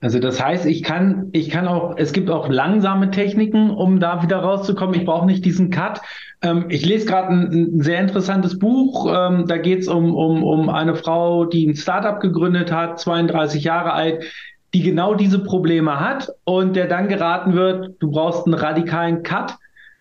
[0.00, 4.22] Also das heißt, ich kann, ich kann auch, es gibt auch langsame Techniken, um da
[4.22, 4.94] wieder rauszukommen.
[4.94, 6.00] Ich brauche nicht diesen Cut.
[6.42, 9.06] Ähm, ich lese gerade ein, ein, sehr interessantes Buch.
[9.10, 13.64] Ähm, da geht es um, um, um eine Frau, die ein Startup gegründet hat, 32
[13.64, 14.24] Jahre alt,
[14.76, 19.54] die genau diese Probleme hat und der dann geraten wird, du brauchst einen radikalen Cut.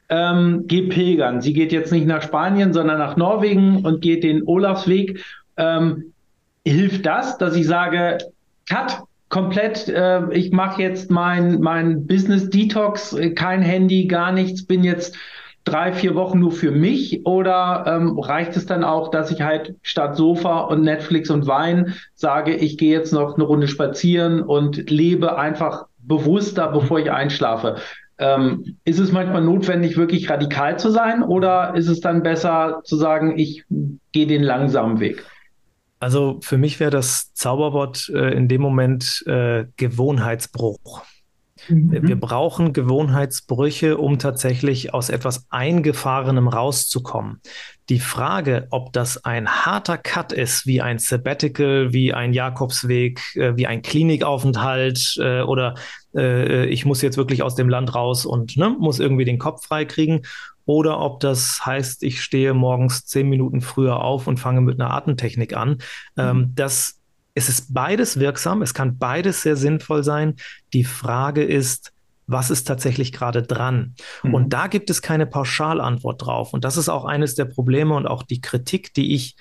[0.09, 1.39] Ähm, geh pilgern.
[1.39, 5.23] Sie geht jetzt nicht nach Spanien, sondern nach Norwegen und geht den Olafsweg.
[5.55, 6.11] Ähm,
[6.65, 8.17] hilft das, dass ich sage,
[8.69, 14.65] Cut, komplett, äh, ich mache jetzt mein, mein Business Detox, äh, kein Handy, gar nichts,
[14.65, 15.15] bin jetzt
[15.65, 19.75] drei, vier Wochen nur für mich oder ähm, reicht es dann auch, dass ich halt
[19.81, 24.89] statt Sofa und Netflix und Wein sage, ich gehe jetzt noch eine Runde spazieren und
[24.89, 27.77] lebe einfach bewusster, bevor ich einschlafe?
[28.17, 32.95] Ähm, ist es manchmal notwendig, wirklich radikal zu sein oder ist es dann besser zu
[32.95, 33.65] sagen, ich
[34.13, 35.25] gehe den langsamen Weg?
[35.99, 41.03] Also für mich wäre das Zauberwort äh, in dem Moment äh, Gewohnheitsbruch.
[41.69, 42.07] Mhm.
[42.07, 47.41] Wir brauchen Gewohnheitsbrüche, um tatsächlich aus etwas Eingefahrenem rauszukommen.
[47.89, 53.55] Die Frage, ob das ein harter Cut ist, wie ein Sabbatical, wie ein Jakobsweg, äh,
[53.55, 55.75] wie ein Klinikaufenthalt äh, oder
[56.15, 59.65] äh, ich muss jetzt wirklich aus dem Land raus und ne, muss irgendwie den Kopf
[59.65, 60.21] freikriegen,
[60.65, 64.91] oder ob das heißt, ich stehe morgens zehn Minuten früher auf und fange mit einer
[64.91, 65.77] Atemtechnik an.
[66.17, 66.55] Ähm, mhm.
[66.55, 66.99] das
[67.35, 70.35] es ist beides wirksam, es kann beides sehr sinnvoll sein.
[70.73, 71.91] Die Frage ist,
[72.27, 73.93] was ist tatsächlich gerade dran?
[74.23, 74.33] Mhm.
[74.33, 76.53] Und da gibt es keine Pauschalantwort drauf.
[76.53, 79.35] Und das ist auch eines der Probleme und auch die Kritik, die ich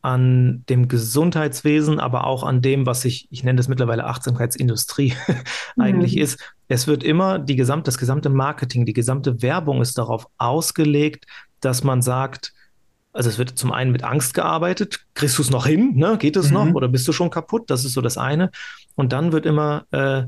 [0.00, 5.14] an dem Gesundheitswesen, aber auch an dem, was ich, ich nenne das mittlerweile Achtsamkeitsindustrie
[5.78, 6.22] eigentlich mhm.
[6.22, 6.54] ist.
[6.68, 11.26] Es wird immer die gesamte, das gesamte Marketing, die gesamte Werbung ist darauf ausgelegt,
[11.60, 12.52] dass man sagt,
[13.12, 15.00] also es wird zum einen mit Angst gearbeitet.
[15.14, 15.96] Kriegst du es noch hin?
[15.96, 16.18] Ne?
[16.18, 16.54] Geht es mhm.
[16.54, 16.74] noch?
[16.74, 17.70] Oder bist du schon kaputt?
[17.70, 18.50] Das ist so das eine.
[18.94, 20.24] Und dann wird immer äh,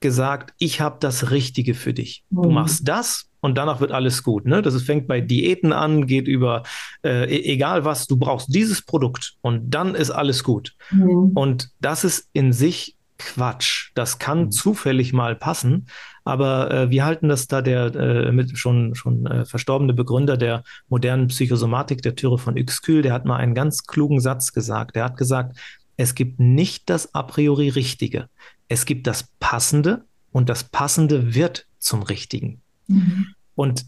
[0.00, 2.24] gesagt, ich habe das Richtige für dich.
[2.30, 2.42] Mhm.
[2.42, 4.46] Du machst das und danach wird alles gut.
[4.46, 4.62] Ne?
[4.62, 6.64] Das ist, fängt bei Diäten an, geht über
[7.04, 10.74] äh, e-, egal was, du brauchst dieses Produkt und dann ist alles gut.
[10.90, 11.32] Mhm.
[11.34, 13.90] Und das ist in sich Quatsch.
[13.94, 14.50] Das kann mhm.
[14.50, 15.86] zufällig mal passen,
[16.24, 20.62] aber äh, wir halten das da der äh, mit schon schon äh, verstorbene Begründer der
[20.88, 24.96] modernen Psychosomatik, der Türe von Uexküll, der hat mal einen ganz klugen Satz gesagt.
[24.96, 25.56] Der hat gesagt,
[25.96, 28.28] es gibt nicht das a priori Richtige.
[28.68, 32.62] Es gibt das Passende und das Passende wird zum Richtigen.
[32.86, 33.34] Mhm.
[33.54, 33.86] Und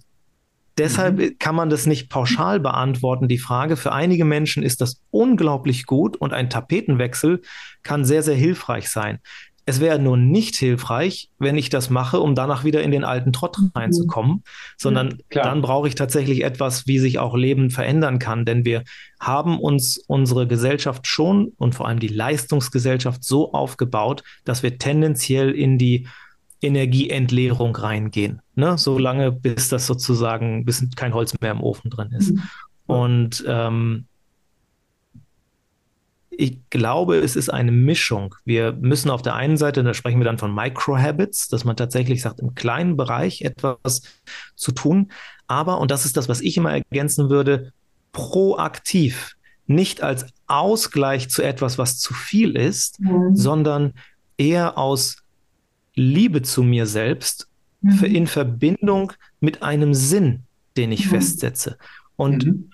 [0.80, 1.36] Deshalb mhm.
[1.38, 3.76] kann man das nicht pauschal beantworten, die Frage.
[3.76, 7.42] Für einige Menschen ist das unglaublich gut und ein Tapetenwechsel
[7.82, 9.18] kann sehr, sehr hilfreich sein.
[9.66, 13.34] Es wäre nur nicht hilfreich, wenn ich das mache, um danach wieder in den alten
[13.34, 13.72] Trott mhm.
[13.74, 14.42] reinzukommen,
[14.78, 18.46] sondern ja, dann brauche ich tatsächlich etwas, wie sich auch Leben verändern kann.
[18.46, 18.82] Denn wir
[19.20, 25.50] haben uns unsere Gesellschaft schon und vor allem die Leistungsgesellschaft so aufgebaut, dass wir tendenziell
[25.50, 26.08] in die
[26.62, 28.42] Energieentleerung reingehen.
[28.54, 28.76] Ne?
[28.78, 32.32] Solange bis das sozusagen, bis kein Holz mehr im Ofen drin ist.
[32.32, 32.42] Mhm.
[32.86, 34.06] Und ähm,
[36.30, 38.34] ich glaube, es ist eine Mischung.
[38.44, 42.22] Wir müssen auf der einen Seite, da sprechen wir dann von Microhabits, dass man tatsächlich
[42.22, 44.02] sagt, im kleinen Bereich etwas
[44.56, 45.12] zu tun.
[45.46, 47.72] Aber, und das ist das, was ich immer ergänzen würde,
[48.12, 53.36] proaktiv, nicht als Ausgleich zu etwas, was zu viel ist, mhm.
[53.36, 53.92] sondern
[54.36, 55.18] eher aus
[55.94, 57.48] Liebe zu mir selbst
[57.80, 58.04] mhm.
[58.04, 60.44] in Verbindung mit einem Sinn,
[60.76, 61.10] den ich mhm.
[61.10, 61.78] festsetze.
[62.16, 62.70] Und mhm.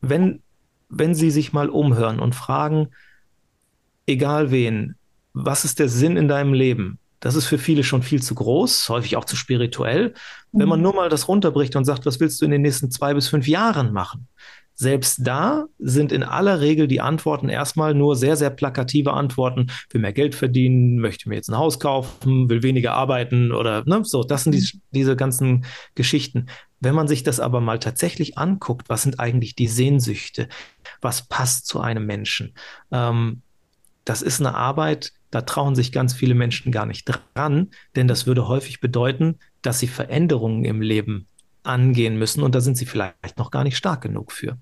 [0.00, 0.42] wenn,
[0.88, 2.88] wenn Sie sich mal umhören und fragen,
[4.06, 4.96] egal wen,
[5.32, 6.98] was ist der Sinn in deinem Leben?
[7.20, 10.14] Das ist für viele schon viel zu groß, häufig auch zu spirituell.
[10.52, 10.84] Wenn man mhm.
[10.84, 13.48] nur mal das runterbricht und sagt, was willst du in den nächsten zwei bis fünf
[13.48, 14.28] Jahren machen?
[14.80, 19.72] Selbst da sind in aller Regel die Antworten erstmal nur sehr, sehr plakative Antworten.
[19.90, 24.02] Will mehr Geld verdienen, möchte mir jetzt ein Haus kaufen, will weniger arbeiten oder ne,
[24.04, 24.22] so.
[24.22, 24.80] Das sind die, mhm.
[24.92, 25.64] diese ganzen
[25.96, 26.46] Geschichten.
[26.78, 30.48] Wenn man sich das aber mal tatsächlich anguckt, was sind eigentlich die Sehnsüchte?
[31.00, 32.54] Was passt zu einem Menschen?
[32.92, 33.42] Ähm,
[34.04, 38.28] das ist eine Arbeit, da trauen sich ganz viele Menschen gar nicht dran, denn das
[38.28, 41.26] würde häufig bedeuten, dass sie Veränderungen im Leben
[41.68, 44.58] angehen müssen und da sind sie vielleicht noch gar nicht stark genug für.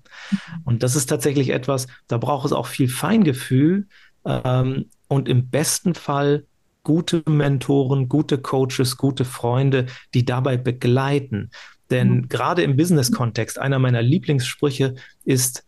[0.63, 3.87] Und das ist tatsächlich etwas, da braucht es auch viel Feingefühl
[4.25, 6.45] ähm, und im besten Fall
[6.83, 11.51] gute Mentoren, gute Coaches, gute Freunde, die dabei begleiten.
[11.89, 12.29] Denn mhm.
[12.29, 15.65] gerade im Business-Kontext, einer meiner Lieblingssprüche ist,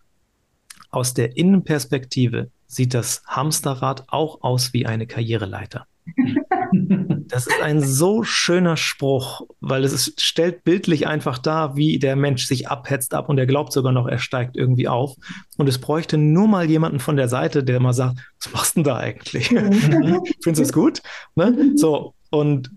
[0.92, 5.88] aus der Innenperspektive sieht das Hamsterrad auch aus wie eine Karriereleiter.
[7.30, 12.16] Das ist ein so schöner Spruch, weil es ist, stellt bildlich einfach dar, wie der
[12.16, 15.16] Mensch sich abhetzt ab und er glaubt sogar noch, er steigt irgendwie auf.
[15.58, 18.82] Und es bräuchte nur mal jemanden von der Seite, der mal sagt, was machst du
[18.82, 19.52] denn da eigentlich?
[19.52, 20.24] Mhm.
[20.44, 21.02] Findest du es gut?
[21.36, 21.74] Ne?
[21.76, 22.72] So, und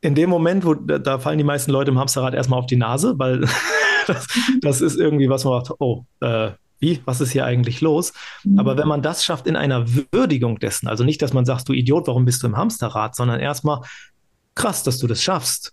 [0.00, 3.18] in dem Moment, wo da fallen die meisten Leute im Hamsterrad erstmal auf die Nase,
[3.18, 3.40] weil
[4.06, 4.26] das,
[4.60, 6.50] das ist irgendwie, was man macht, oh, äh,
[6.82, 8.12] wie, was ist hier eigentlich los?
[8.44, 8.58] Mhm.
[8.58, 11.72] Aber wenn man das schafft in einer Würdigung dessen, also nicht, dass man sagt, du
[11.72, 13.80] Idiot, warum bist du im Hamsterrad, sondern erstmal,
[14.54, 15.72] krass, dass du das schaffst.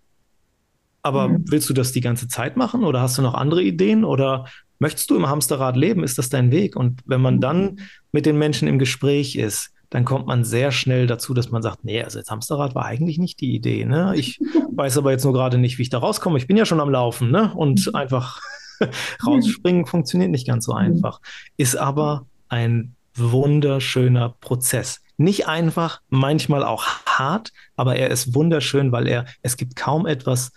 [1.02, 1.46] Aber mhm.
[1.48, 4.46] willst du das die ganze Zeit machen oder hast du noch andere Ideen oder
[4.78, 6.04] möchtest du im Hamsterrad leben?
[6.04, 6.76] Ist das dein Weg?
[6.76, 7.80] Und wenn man dann
[8.12, 11.84] mit den Menschen im Gespräch ist, dann kommt man sehr schnell dazu, dass man sagt,
[11.84, 13.86] nee, also jetzt Hamsterrad war eigentlich nicht die Idee.
[13.86, 14.14] Ne?
[14.16, 14.40] Ich
[14.76, 16.38] weiß aber jetzt nur gerade nicht, wie ich da rauskomme.
[16.38, 17.52] Ich bin ja schon am Laufen ne?
[17.56, 17.96] und mhm.
[17.96, 18.42] einfach
[19.26, 21.22] Rausspringen funktioniert nicht ganz so einfach,
[21.58, 25.02] ist aber ein wunderschöner Prozess.
[25.18, 30.52] Nicht einfach, manchmal auch hart, aber er ist wunderschön, weil er, es gibt kaum etwas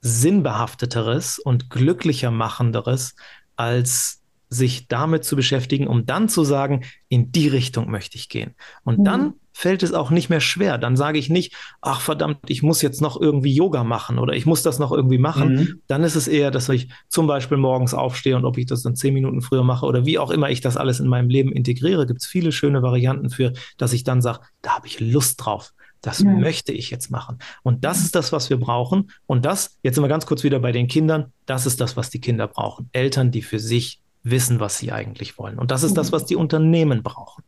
[0.00, 3.14] sinnbehafteteres und glücklicher machenderes
[3.54, 8.54] als sich damit zu beschäftigen, um dann zu sagen, in die Richtung möchte ich gehen.
[8.82, 9.04] Und mhm.
[9.04, 10.78] dann fällt es auch nicht mehr schwer.
[10.78, 14.46] Dann sage ich nicht, ach verdammt, ich muss jetzt noch irgendwie Yoga machen oder ich
[14.46, 15.54] muss das noch irgendwie machen.
[15.54, 15.80] Mhm.
[15.86, 18.96] Dann ist es eher, dass ich zum Beispiel morgens aufstehe und ob ich das dann
[18.96, 22.06] zehn Minuten früher mache oder wie auch immer ich das alles in meinem Leben integriere,
[22.06, 25.72] gibt es viele schöne Varianten für, dass ich dann sage, da habe ich Lust drauf.
[26.00, 26.30] Das ja.
[26.30, 27.38] möchte ich jetzt machen.
[27.62, 29.12] Und das ist das, was wir brauchen.
[29.26, 32.10] Und das, jetzt sind wir ganz kurz wieder bei den Kindern, das ist das, was
[32.10, 32.88] die Kinder brauchen.
[32.92, 35.58] Eltern, die für sich wissen, was sie eigentlich wollen.
[35.58, 37.44] Und das ist das, was die Unternehmen brauchen.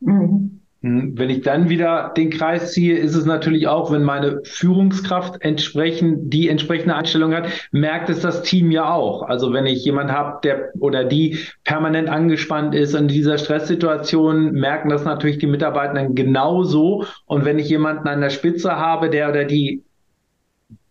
[0.00, 0.60] Mhm.
[0.84, 5.40] Hm, wenn ich dann wieder den Kreis ziehe, ist es natürlich auch, wenn meine Führungskraft
[5.40, 9.22] entsprechend die entsprechende Einstellung hat, merkt es das Team ja auch.
[9.22, 14.90] Also wenn ich jemand habe, der oder die permanent angespannt ist in dieser Stresssituation, merken
[14.90, 17.06] das natürlich die Mitarbeitenden genauso.
[17.24, 19.82] Und wenn ich jemanden an der Spitze habe, der oder die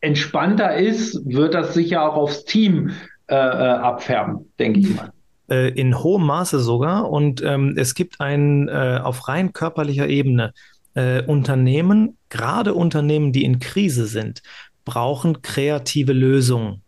[0.01, 2.93] entspannter ist, wird das sicher auch aufs Team
[3.27, 5.12] äh, äh, abfärben, denke ich mal.
[5.53, 7.11] Äh, in hohem Maße sogar.
[7.11, 10.51] Und ähm, es gibt ein äh, auf rein körperlicher Ebene
[10.95, 14.41] äh, Unternehmen, gerade Unternehmen, die in Krise sind,
[14.83, 16.81] brauchen kreative Lösungen.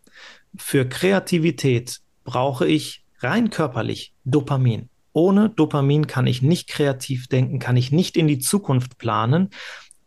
[0.58, 4.90] Für Kreativität brauche ich rein körperlich Dopamin.
[5.14, 9.52] Ohne Dopamin kann ich nicht kreativ denken, kann ich nicht in die Zukunft planen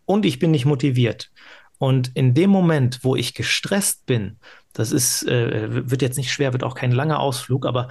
[0.05, 1.31] und ich bin nicht motiviert.
[1.79, 4.39] Und in dem Moment, wo ich gestresst bin,
[4.73, 7.89] das ist, äh, wird jetzt nicht schwer, wird auch kein langer Ausflug, aber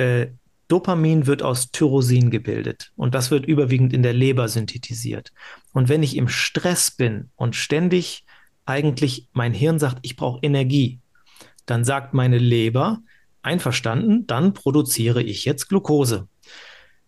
[0.00, 0.32] äh,
[0.68, 5.32] Dopamin wird aus Tyrosin gebildet und das wird überwiegend in der Leber synthetisiert.
[5.72, 8.24] Und wenn ich im Stress bin und ständig
[8.66, 11.00] eigentlich mein Hirn sagt, ich brauche Energie,
[11.66, 13.02] dann sagt meine Leber,
[13.42, 16.28] einverstanden, dann produziere ich jetzt Glucose.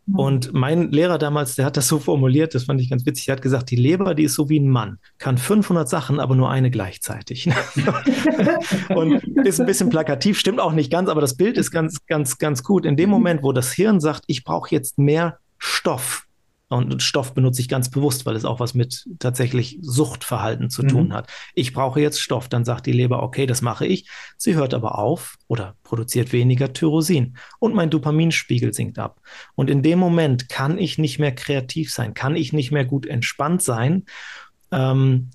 [0.06, 0.18] Mhm.
[0.18, 3.36] Und mein Lehrer damals, der hat das so formuliert, das fand ich ganz witzig, er
[3.36, 6.50] hat gesagt, die Leber, die ist so wie ein Mann, kann 500 Sachen, aber nur
[6.50, 7.48] eine gleichzeitig.
[8.94, 12.38] und ist ein bisschen plakativ, stimmt auch nicht ganz, aber das Bild ist ganz, ganz,
[12.38, 12.84] ganz gut.
[12.84, 13.14] In dem mhm.
[13.14, 16.26] Moment, wo das Hirn sagt, ich brauche jetzt mehr Stoff,
[16.72, 20.88] und Stoff benutze ich ganz bewusst, weil es auch was mit tatsächlich Suchtverhalten zu mhm.
[20.88, 21.30] tun hat.
[21.54, 22.48] Ich brauche jetzt Stoff.
[22.48, 24.08] Dann sagt die Leber, okay, das mache ich.
[24.36, 27.36] Sie hört aber auf oder produziert weniger Tyrosin.
[27.58, 29.20] Und mein Dopaminspiegel sinkt ab.
[29.54, 33.06] Und in dem Moment kann ich nicht mehr kreativ sein, kann ich nicht mehr gut
[33.06, 34.04] entspannt sein.
[34.70, 35.30] Ähm,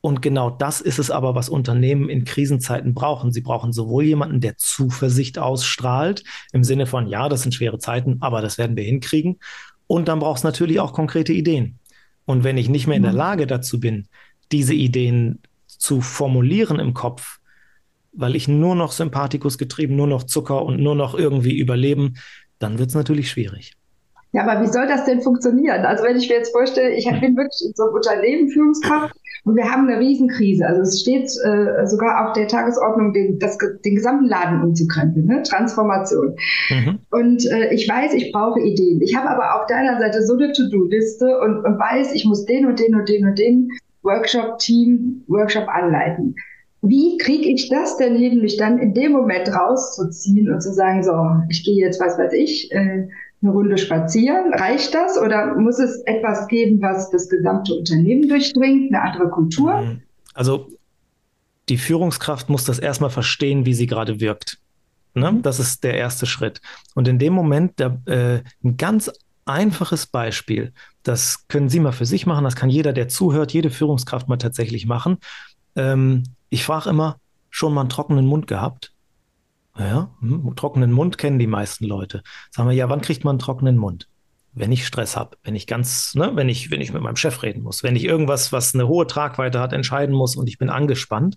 [0.00, 3.32] und genau das ist es aber, was Unternehmen in Krisenzeiten brauchen.
[3.32, 8.18] Sie brauchen sowohl jemanden, der Zuversicht ausstrahlt, im Sinne von, ja, das sind schwere Zeiten,
[8.20, 9.38] aber das werden wir hinkriegen.
[9.86, 11.78] Und dann braucht es natürlich auch konkrete Ideen.
[12.24, 13.18] Und wenn ich nicht mehr in der mhm.
[13.18, 14.08] Lage dazu bin,
[14.52, 17.38] diese Ideen zu formulieren im Kopf,
[18.12, 22.14] weil ich nur noch Sympathikus getrieben, nur noch Zucker und nur noch irgendwie überleben,
[22.58, 23.76] dann wird es natürlich schwierig.
[24.34, 25.84] Ja, aber wie soll das denn funktionieren?
[25.84, 29.54] Also wenn ich mir jetzt vorstelle, ich bin wirklich in so einem Unternehmen Führungskraft und
[29.54, 30.66] wir haben eine Riesenkrise.
[30.66, 35.44] Also es steht äh, sogar auf der Tagesordnung, den, das, den gesamten Laden umzukrempeln, ne?
[35.44, 36.34] Transformation.
[36.68, 36.98] Mhm.
[37.12, 39.00] Und äh, ich weiß, ich brauche Ideen.
[39.02, 42.66] Ich habe aber auf deiner Seite so eine To-Do-Liste und, und weiß, ich muss den
[42.66, 43.68] und den und den und den
[44.02, 46.34] Workshop-Team, Workshop anleiten.
[46.82, 51.04] Wie kriege ich das denn hin, mich dann in dem Moment rauszuziehen und zu sagen,
[51.04, 51.14] so,
[51.48, 53.06] ich gehe jetzt, was weiß ich, äh,
[53.44, 54.52] eine Runde spazieren?
[54.54, 59.80] Reicht das oder muss es etwas geben, was das gesamte Unternehmen durchdringt, eine andere Kultur?
[59.82, 60.02] Mhm.
[60.32, 60.68] Also
[61.68, 64.58] die Führungskraft muss das erstmal verstehen, wie sie gerade wirkt.
[65.14, 65.30] Ne?
[65.30, 65.42] Mhm.
[65.42, 66.60] Das ist der erste Schritt.
[66.94, 69.10] Und in dem Moment, da, äh, ein ganz
[69.44, 73.70] einfaches Beispiel, das können Sie mal für sich machen, das kann jeder, der zuhört, jede
[73.70, 75.18] Führungskraft mal tatsächlich machen.
[75.76, 77.18] Ähm, ich frage immer,
[77.50, 78.93] schon mal einen trockenen Mund gehabt?
[79.78, 82.22] Ja, hm, trockenen Mund kennen die meisten Leute.
[82.50, 84.08] Sagen wir, ja, wann kriegt man einen trockenen Mund?
[84.52, 87.42] Wenn ich Stress habe, wenn ich ganz, ne, wenn ich, wenn ich mit meinem Chef
[87.42, 90.70] reden muss, wenn ich irgendwas, was eine hohe Tragweite hat, entscheiden muss und ich bin
[90.70, 91.36] angespannt.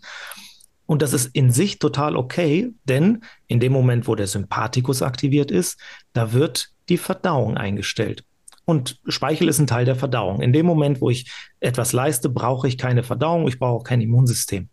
[0.85, 5.51] Und das ist in sich total okay, denn in dem Moment, wo der Sympathikus aktiviert
[5.51, 5.79] ist,
[6.13, 8.23] da wird die Verdauung eingestellt.
[8.65, 10.41] Und Speichel ist ein Teil der Verdauung.
[10.41, 14.69] In dem Moment, wo ich etwas leiste, brauche ich keine Verdauung, ich brauche kein Immunsystem.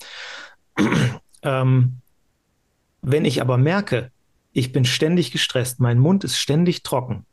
[1.43, 2.01] ähm,
[3.05, 4.11] wenn ich aber merke,
[4.53, 7.27] ich bin ständig gestresst, mein Mund ist ständig trocken,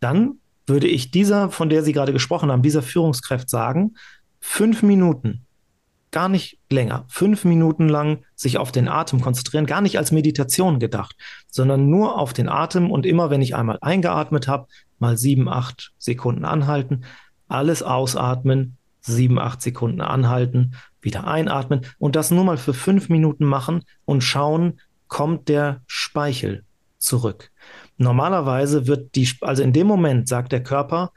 [0.00, 3.94] dann würde ich dieser, von der Sie gerade gesprochen haben, dieser Führungskraft sagen,
[4.40, 5.46] fünf Minuten,
[6.10, 10.80] gar nicht länger, fünf Minuten lang sich auf den Atem konzentrieren, gar nicht als Meditation
[10.80, 11.16] gedacht,
[11.48, 14.66] sondern nur auf den Atem und immer, wenn ich einmal eingeatmet habe,
[14.98, 17.04] mal sieben, acht Sekunden anhalten,
[17.48, 23.44] alles ausatmen, sieben, acht Sekunden anhalten, wieder einatmen und das nur mal für fünf Minuten
[23.44, 24.80] machen und schauen,
[25.10, 26.64] kommt der Speichel
[26.96, 27.50] zurück.
[27.98, 31.12] Normalerweise wird die, also in dem Moment sagt der Körper,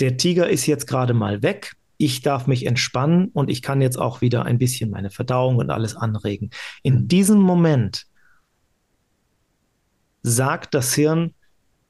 [0.00, 3.98] der Tiger ist jetzt gerade mal weg, ich darf mich entspannen und ich kann jetzt
[3.98, 6.50] auch wieder ein bisschen meine Verdauung und alles anregen.
[6.82, 8.06] In diesem Moment
[10.22, 11.34] sagt das Hirn,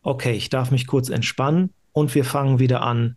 [0.02, 3.16] okay, ich darf mich kurz entspannen und wir fangen wieder an,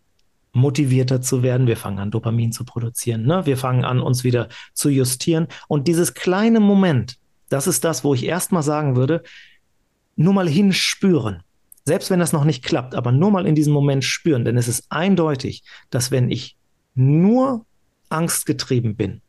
[0.54, 1.68] motivierter zu werden.
[1.68, 3.26] Wir fangen an, Dopamin zu produzieren.
[3.26, 3.46] Ne?
[3.46, 5.48] Wir fangen an, uns wieder zu justieren.
[5.68, 7.18] Und dieses kleine Moment,
[7.50, 9.24] das ist das, wo ich erstmal sagen würde,
[10.16, 11.44] nur mal hinspüren.
[11.84, 14.68] Selbst wenn das noch nicht klappt, aber nur mal in diesem Moment spüren, denn es
[14.68, 16.58] ist eindeutig, dass wenn ich
[16.96, 17.66] nur
[18.10, 19.22] angstgetrieben bin,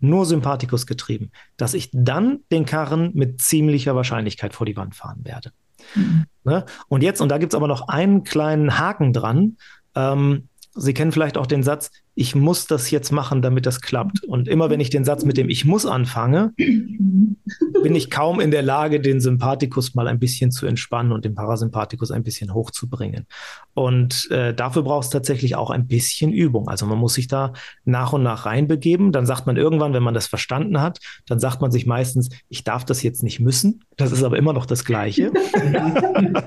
[0.00, 5.20] nur Sympathikus getrieben, dass ich dann den Karren mit ziemlicher Wahrscheinlichkeit vor die Wand fahren
[5.24, 5.52] werde.
[5.94, 6.24] Mhm.
[6.42, 6.64] Ne?
[6.88, 9.56] Und jetzt, und da gibt es aber noch einen kleinen Haken dran,
[9.94, 14.24] ähm, Sie kennen vielleicht auch den Satz, ich muss das jetzt machen, damit das klappt.
[14.24, 18.50] Und immer wenn ich den Satz mit dem Ich muss anfange, bin ich kaum in
[18.50, 23.26] der Lage, den Sympathikus mal ein bisschen zu entspannen und den Parasympathikus ein bisschen hochzubringen.
[23.74, 26.68] Und äh, dafür braucht es tatsächlich auch ein bisschen Übung.
[26.68, 27.52] Also man muss sich da
[27.84, 29.12] nach und nach reinbegeben.
[29.12, 32.64] Dann sagt man irgendwann, wenn man das verstanden hat, dann sagt man sich meistens, ich
[32.64, 33.84] darf das jetzt nicht müssen.
[33.96, 35.32] Das ist aber immer noch das Gleiche.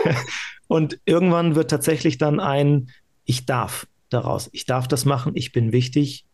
[0.66, 2.88] und irgendwann wird tatsächlich dann ein
[3.30, 6.24] ich darf daraus, ich darf das machen, ich bin wichtig,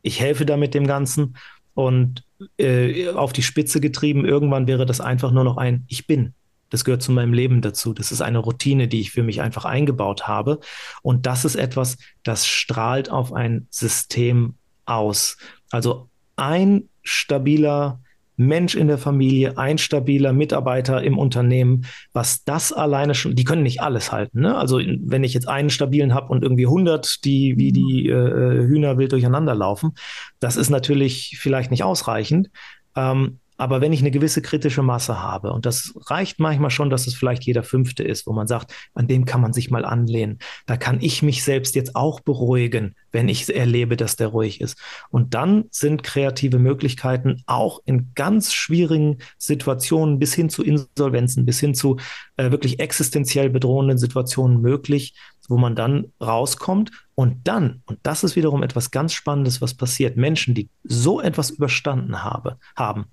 [0.00, 1.36] ich helfe damit dem Ganzen
[1.74, 2.24] und
[2.56, 6.32] äh, auf die Spitze getrieben, irgendwann wäre das einfach nur noch ein Ich bin.
[6.70, 7.92] Das gehört zu meinem Leben dazu.
[7.92, 10.60] Das ist eine Routine, die ich für mich einfach eingebaut habe.
[11.02, 14.54] Und das ist etwas, das strahlt auf ein System
[14.86, 15.36] aus.
[15.70, 18.00] Also ein stabiler
[18.40, 21.84] Mensch in der Familie, ein stabiler Mitarbeiter im Unternehmen,
[22.14, 24.40] was das alleine schon, die können nicht alles halten.
[24.40, 24.56] Ne?
[24.56, 28.96] Also wenn ich jetzt einen stabilen habe und irgendwie 100, die wie die äh, Hühner
[28.96, 29.92] wild durcheinander laufen,
[30.38, 32.50] das ist natürlich vielleicht nicht ausreichend.
[32.96, 37.06] Ähm, aber wenn ich eine gewisse kritische Masse habe, und das reicht manchmal schon, dass
[37.06, 40.38] es vielleicht jeder Fünfte ist, wo man sagt, an dem kann man sich mal anlehnen,
[40.64, 44.78] da kann ich mich selbst jetzt auch beruhigen, wenn ich erlebe, dass der ruhig ist.
[45.10, 51.60] Und dann sind kreative Möglichkeiten auch in ganz schwierigen Situationen bis hin zu Insolvenzen, bis
[51.60, 51.98] hin zu
[52.38, 55.12] äh, wirklich existenziell bedrohenden Situationen möglich,
[55.50, 60.16] wo man dann rauskommt und dann, und das ist wiederum etwas ganz Spannendes, was passiert,
[60.16, 63.06] Menschen, die so etwas überstanden habe, haben,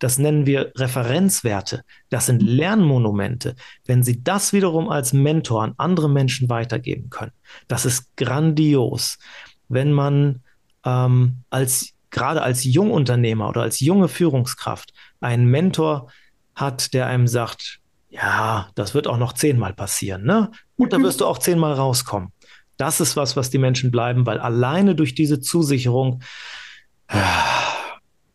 [0.00, 3.54] das nennen wir Referenzwerte, das sind Lernmonumente,
[3.86, 7.32] wenn sie das wiederum als Mentor an andere Menschen weitergeben können,
[7.68, 9.18] das ist grandios.
[9.68, 10.42] Wenn man
[10.84, 16.10] ähm, als gerade als Jungunternehmer oder als junge Führungskraft einen Mentor
[16.54, 17.80] hat, der einem sagt,
[18.14, 20.50] ja, das wird auch noch zehnmal passieren, ne?
[20.76, 22.30] Und da wirst du auch zehnmal rauskommen.
[22.76, 26.22] Das ist was, was die Menschen bleiben, weil alleine durch diese Zusicherung
[27.08, 27.20] äh,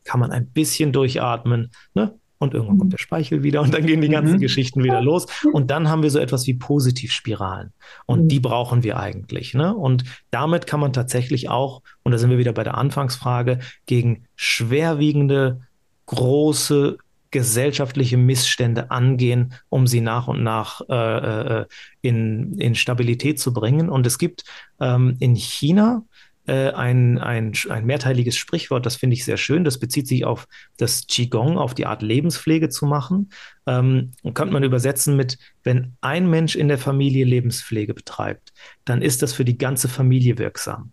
[0.03, 2.13] kann man ein bisschen durchatmen, ne?
[2.41, 4.39] Und irgendwann kommt der Speichel wieder und dann gehen die ganzen mhm.
[4.39, 5.25] Geschichten wieder los.
[5.51, 7.73] Und dann haben wir so etwas wie Positivspiralen.
[8.05, 8.27] Und mhm.
[8.29, 9.53] die brauchen wir eigentlich.
[9.53, 9.75] Ne?
[9.75, 14.23] Und damit kann man tatsächlich auch, und da sind wir wieder bei der Anfangsfrage, gegen
[14.37, 15.67] schwerwiegende,
[16.05, 16.97] große
[17.31, 21.65] gesellschaftliche Missstände angehen, um sie nach und nach äh, äh,
[22.01, 23.89] in, in Stabilität zu bringen.
[23.89, 24.43] Und es gibt
[24.79, 26.03] ähm, in China
[26.49, 29.63] äh, ein, ein, ein mehrteiliges Sprichwort, das finde ich sehr schön.
[29.63, 33.29] Das bezieht sich auf das Qigong, auf die Art Lebenspflege zu machen.
[33.67, 38.51] Ähm, könnte man übersetzen mit, wenn ein Mensch in der Familie Lebenspflege betreibt,
[38.85, 40.91] dann ist das für die ganze Familie wirksam.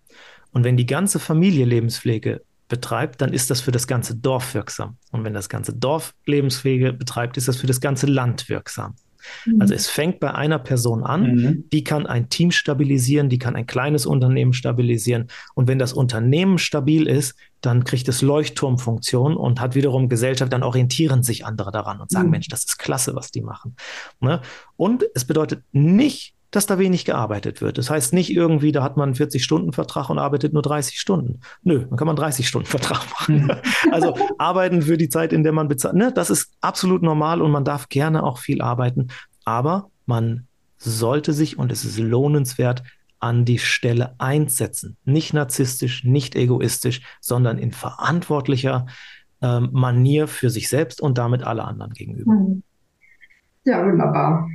[0.53, 4.97] Und wenn die ganze Familie Lebenspflege betreibt, dann ist das für das ganze Dorf wirksam.
[5.13, 8.95] Und wenn das ganze Dorf Lebenspflege betreibt, ist das für das ganze Land wirksam.
[9.45, 9.61] Mhm.
[9.61, 11.65] Also es fängt bei einer Person an, mhm.
[11.73, 15.29] die kann ein Team stabilisieren, die kann ein kleines Unternehmen stabilisieren.
[15.55, 20.63] Und wenn das Unternehmen stabil ist, dann kriegt es Leuchtturmfunktion und hat wiederum Gesellschaft, dann
[20.63, 22.33] orientieren sich andere daran und sagen, mhm.
[22.33, 23.77] Mensch, das ist klasse, was die machen.
[24.21, 24.41] Ne?
[24.77, 27.77] Und es bedeutet nicht, dass da wenig gearbeitet wird.
[27.77, 31.41] Das heißt nicht irgendwie, da hat man einen 40-Stunden-Vertrag und arbeitet nur 30 Stunden.
[31.63, 33.53] Nö, dann kann man 30-Stunden-Vertrag machen.
[33.93, 35.95] Also arbeiten für die Zeit, in der man bezahlt.
[35.95, 39.09] Ne, das ist absolut normal und man darf gerne auch viel arbeiten.
[39.45, 40.47] Aber man
[40.79, 42.83] sollte sich, und es ist lohnenswert,
[43.21, 44.97] an die Stelle einsetzen.
[45.05, 48.87] Nicht narzisstisch, nicht egoistisch, sondern in verantwortlicher
[49.43, 52.33] äh, Manier für sich selbst und damit alle anderen gegenüber.
[52.33, 52.63] Mhm.
[53.65, 54.49] Ja, wunderbar.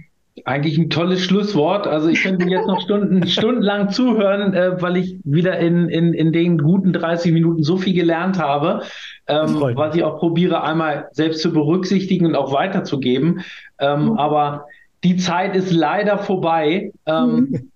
[0.45, 1.87] Eigentlich ein tolles Schlusswort.
[1.87, 6.31] Also ich könnte jetzt noch Stunden, stundenlang zuhören, äh, weil ich wieder in, in, in
[6.31, 8.83] den guten 30 Minuten so viel gelernt habe,
[9.27, 13.41] ähm, was ich auch probiere, einmal selbst zu berücksichtigen und auch weiterzugeben.
[13.79, 14.17] Ähm, mhm.
[14.17, 14.65] Aber
[15.03, 16.91] die Zeit ist leider vorbei.
[17.05, 17.71] Ähm,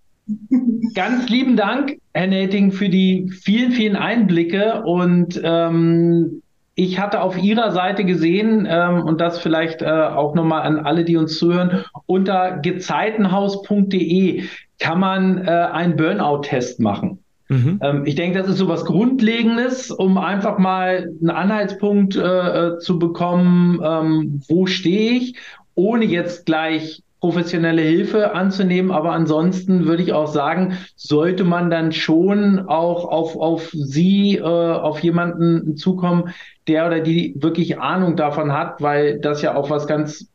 [0.49, 0.93] mhm.
[0.93, 6.41] ganz lieben Dank, Herr Nating, für die vielen, vielen Einblicke und ähm,
[6.76, 11.05] ich hatte auf Ihrer Seite gesehen, ähm, und das vielleicht äh, auch nochmal an alle,
[11.05, 14.43] die uns zuhören, unter gezeitenhaus.de
[14.78, 17.23] kann man äh, einen Burnout-Test machen.
[17.47, 17.80] Mhm.
[17.82, 22.80] Ähm, ich denke, das ist so was Grundlegendes, um einfach mal einen Anhaltspunkt äh, äh
[22.80, 25.38] zu bekommen, ähm, wo stehe ich,
[25.76, 28.91] ohne jetzt gleich professionelle Hilfe anzunehmen.
[28.91, 34.41] Aber ansonsten würde ich auch sagen, sollte man dann schon auch auf, auf Sie, äh,
[34.41, 36.30] auf jemanden zukommen,
[36.68, 40.30] der oder die wirklich Ahnung davon hat, weil das ja auch was ganz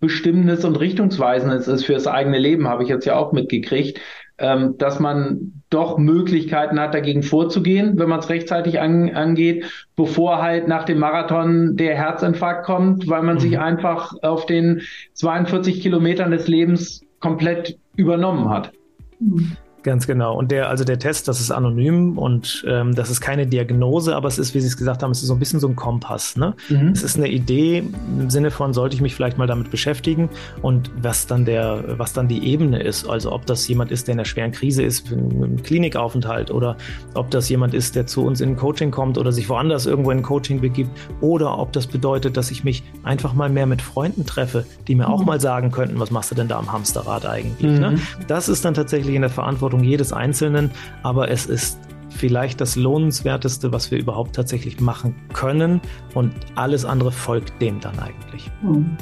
[0.00, 3.98] Bestimmendes und Richtungsweisendes ist für das eigene Leben, habe ich jetzt ja auch mitgekriegt,
[4.38, 9.64] ähm, dass man doch Möglichkeiten hat, dagegen vorzugehen, wenn man es rechtzeitig an, angeht,
[9.96, 13.40] bevor halt nach dem Marathon der Herzinfarkt kommt, weil man mhm.
[13.40, 14.82] sich einfach auf den
[15.14, 18.72] 42 Kilometern des Lebens komplett übernommen hat.
[19.18, 19.56] Mhm.
[19.86, 20.36] Ganz genau.
[20.36, 24.26] Und der, also der Test, das ist anonym und ähm, das ist keine Diagnose, aber
[24.26, 26.36] es ist, wie Sie es gesagt haben, es ist so ein bisschen so ein Kompass.
[26.36, 26.56] Ne?
[26.68, 26.88] Mhm.
[26.88, 27.84] Es ist eine Idee
[28.18, 30.28] im Sinne von, sollte ich mich vielleicht mal damit beschäftigen
[30.60, 33.08] und was dann der, was dann die Ebene ist.
[33.08, 36.76] Also ob das jemand ist, der in einer schweren Krise ist, im Klinikaufenthalt oder
[37.14, 40.10] ob das jemand ist, der zu uns in ein Coaching kommt oder sich woanders irgendwo
[40.10, 43.82] in ein Coaching begibt oder ob das bedeutet, dass ich mich einfach mal mehr mit
[43.82, 45.14] Freunden treffe, die mir mhm.
[45.14, 47.78] auch mal sagen könnten, was machst du denn da am Hamsterrad eigentlich?
[47.78, 47.90] Ne?
[47.90, 47.94] Mhm.
[47.94, 48.00] Ne?
[48.26, 50.70] Das ist dann tatsächlich in der Verantwortung Verantwortung jedes Einzelnen,
[51.02, 51.78] aber es ist
[52.10, 55.80] vielleicht das Lohnenswerteste, was wir überhaupt tatsächlich machen können
[56.14, 58.50] und alles andere folgt dem dann eigentlich.
[58.62, 58.96] Hm.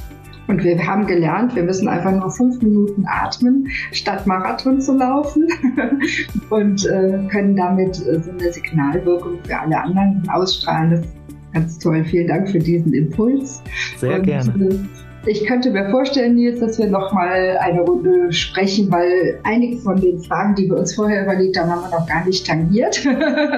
[0.46, 5.48] Und wir haben gelernt, wir müssen einfach nur fünf Minuten atmen, statt Marathon zu laufen
[6.50, 10.90] und äh, können damit äh, so eine Signalwirkung für alle anderen ausstrahlen.
[10.90, 11.14] Das ist
[11.54, 12.04] ganz toll.
[12.04, 13.62] Vielen Dank für diesen Impuls.
[13.96, 14.52] Sehr und, gerne.
[14.66, 14.78] Äh,
[15.26, 19.98] Ich könnte mir vorstellen, Nils, dass wir noch mal eine Runde sprechen, weil einige von
[19.98, 23.04] den Fragen, die wir uns vorher überlegt haben, haben wir noch gar nicht tangiert.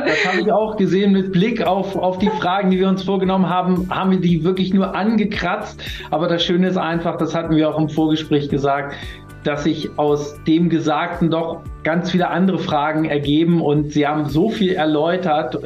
[0.07, 3.49] Das habe ich auch gesehen mit Blick auf, auf die Fragen, die wir uns vorgenommen
[3.49, 5.83] haben, haben wir die wirklich nur angekratzt.
[6.11, 8.95] Aber das Schöne ist einfach, das hatten wir auch im Vorgespräch gesagt,
[9.43, 14.49] dass sich aus dem Gesagten doch ganz viele andere Fragen ergeben und Sie haben so
[14.49, 15.59] viel erläutert.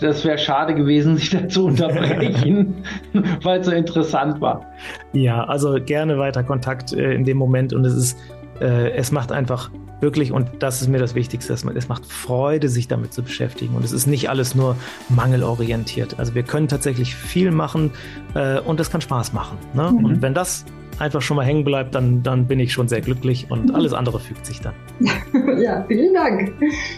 [0.00, 2.84] Das wäre schade gewesen, sich da zu unterbrechen,
[3.42, 4.66] weil es so interessant war.
[5.12, 8.18] Ja, also gerne weiter Kontakt äh, in dem Moment und es ist,
[8.60, 9.70] äh, es macht einfach
[10.00, 13.74] wirklich, und das ist mir das Wichtigste, es macht Freude, sich damit zu beschäftigen.
[13.74, 14.76] Und es ist nicht alles nur
[15.08, 16.18] mangelorientiert.
[16.18, 17.90] Also wir können tatsächlich viel machen
[18.34, 19.56] äh, und es kann Spaß machen.
[19.72, 19.90] Ne?
[19.90, 20.04] Mhm.
[20.04, 20.66] Und wenn das
[20.98, 24.18] einfach schon mal hängen bleibt, dann, dann bin ich schon sehr glücklich und alles andere
[24.20, 24.74] fügt sich dann.
[25.60, 26.52] Ja, vielen Dank.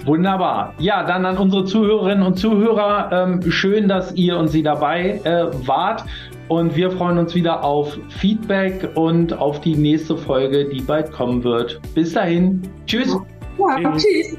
[0.05, 0.75] Wunderbar.
[0.79, 3.11] Ja, dann an unsere Zuhörerinnen und Zuhörer.
[3.13, 6.05] Ähm, schön, dass ihr und Sie dabei äh, wart.
[6.49, 11.43] Und wir freuen uns wieder auf Feedback und auf die nächste Folge, die bald kommen
[11.45, 11.81] wird.
[11.95, 12.63] Bis dahin.
[12.87, 13.17] Tschüss.
[13.59, 14.05] Ja, tschüss.
[14.05, 14.39] tschüss.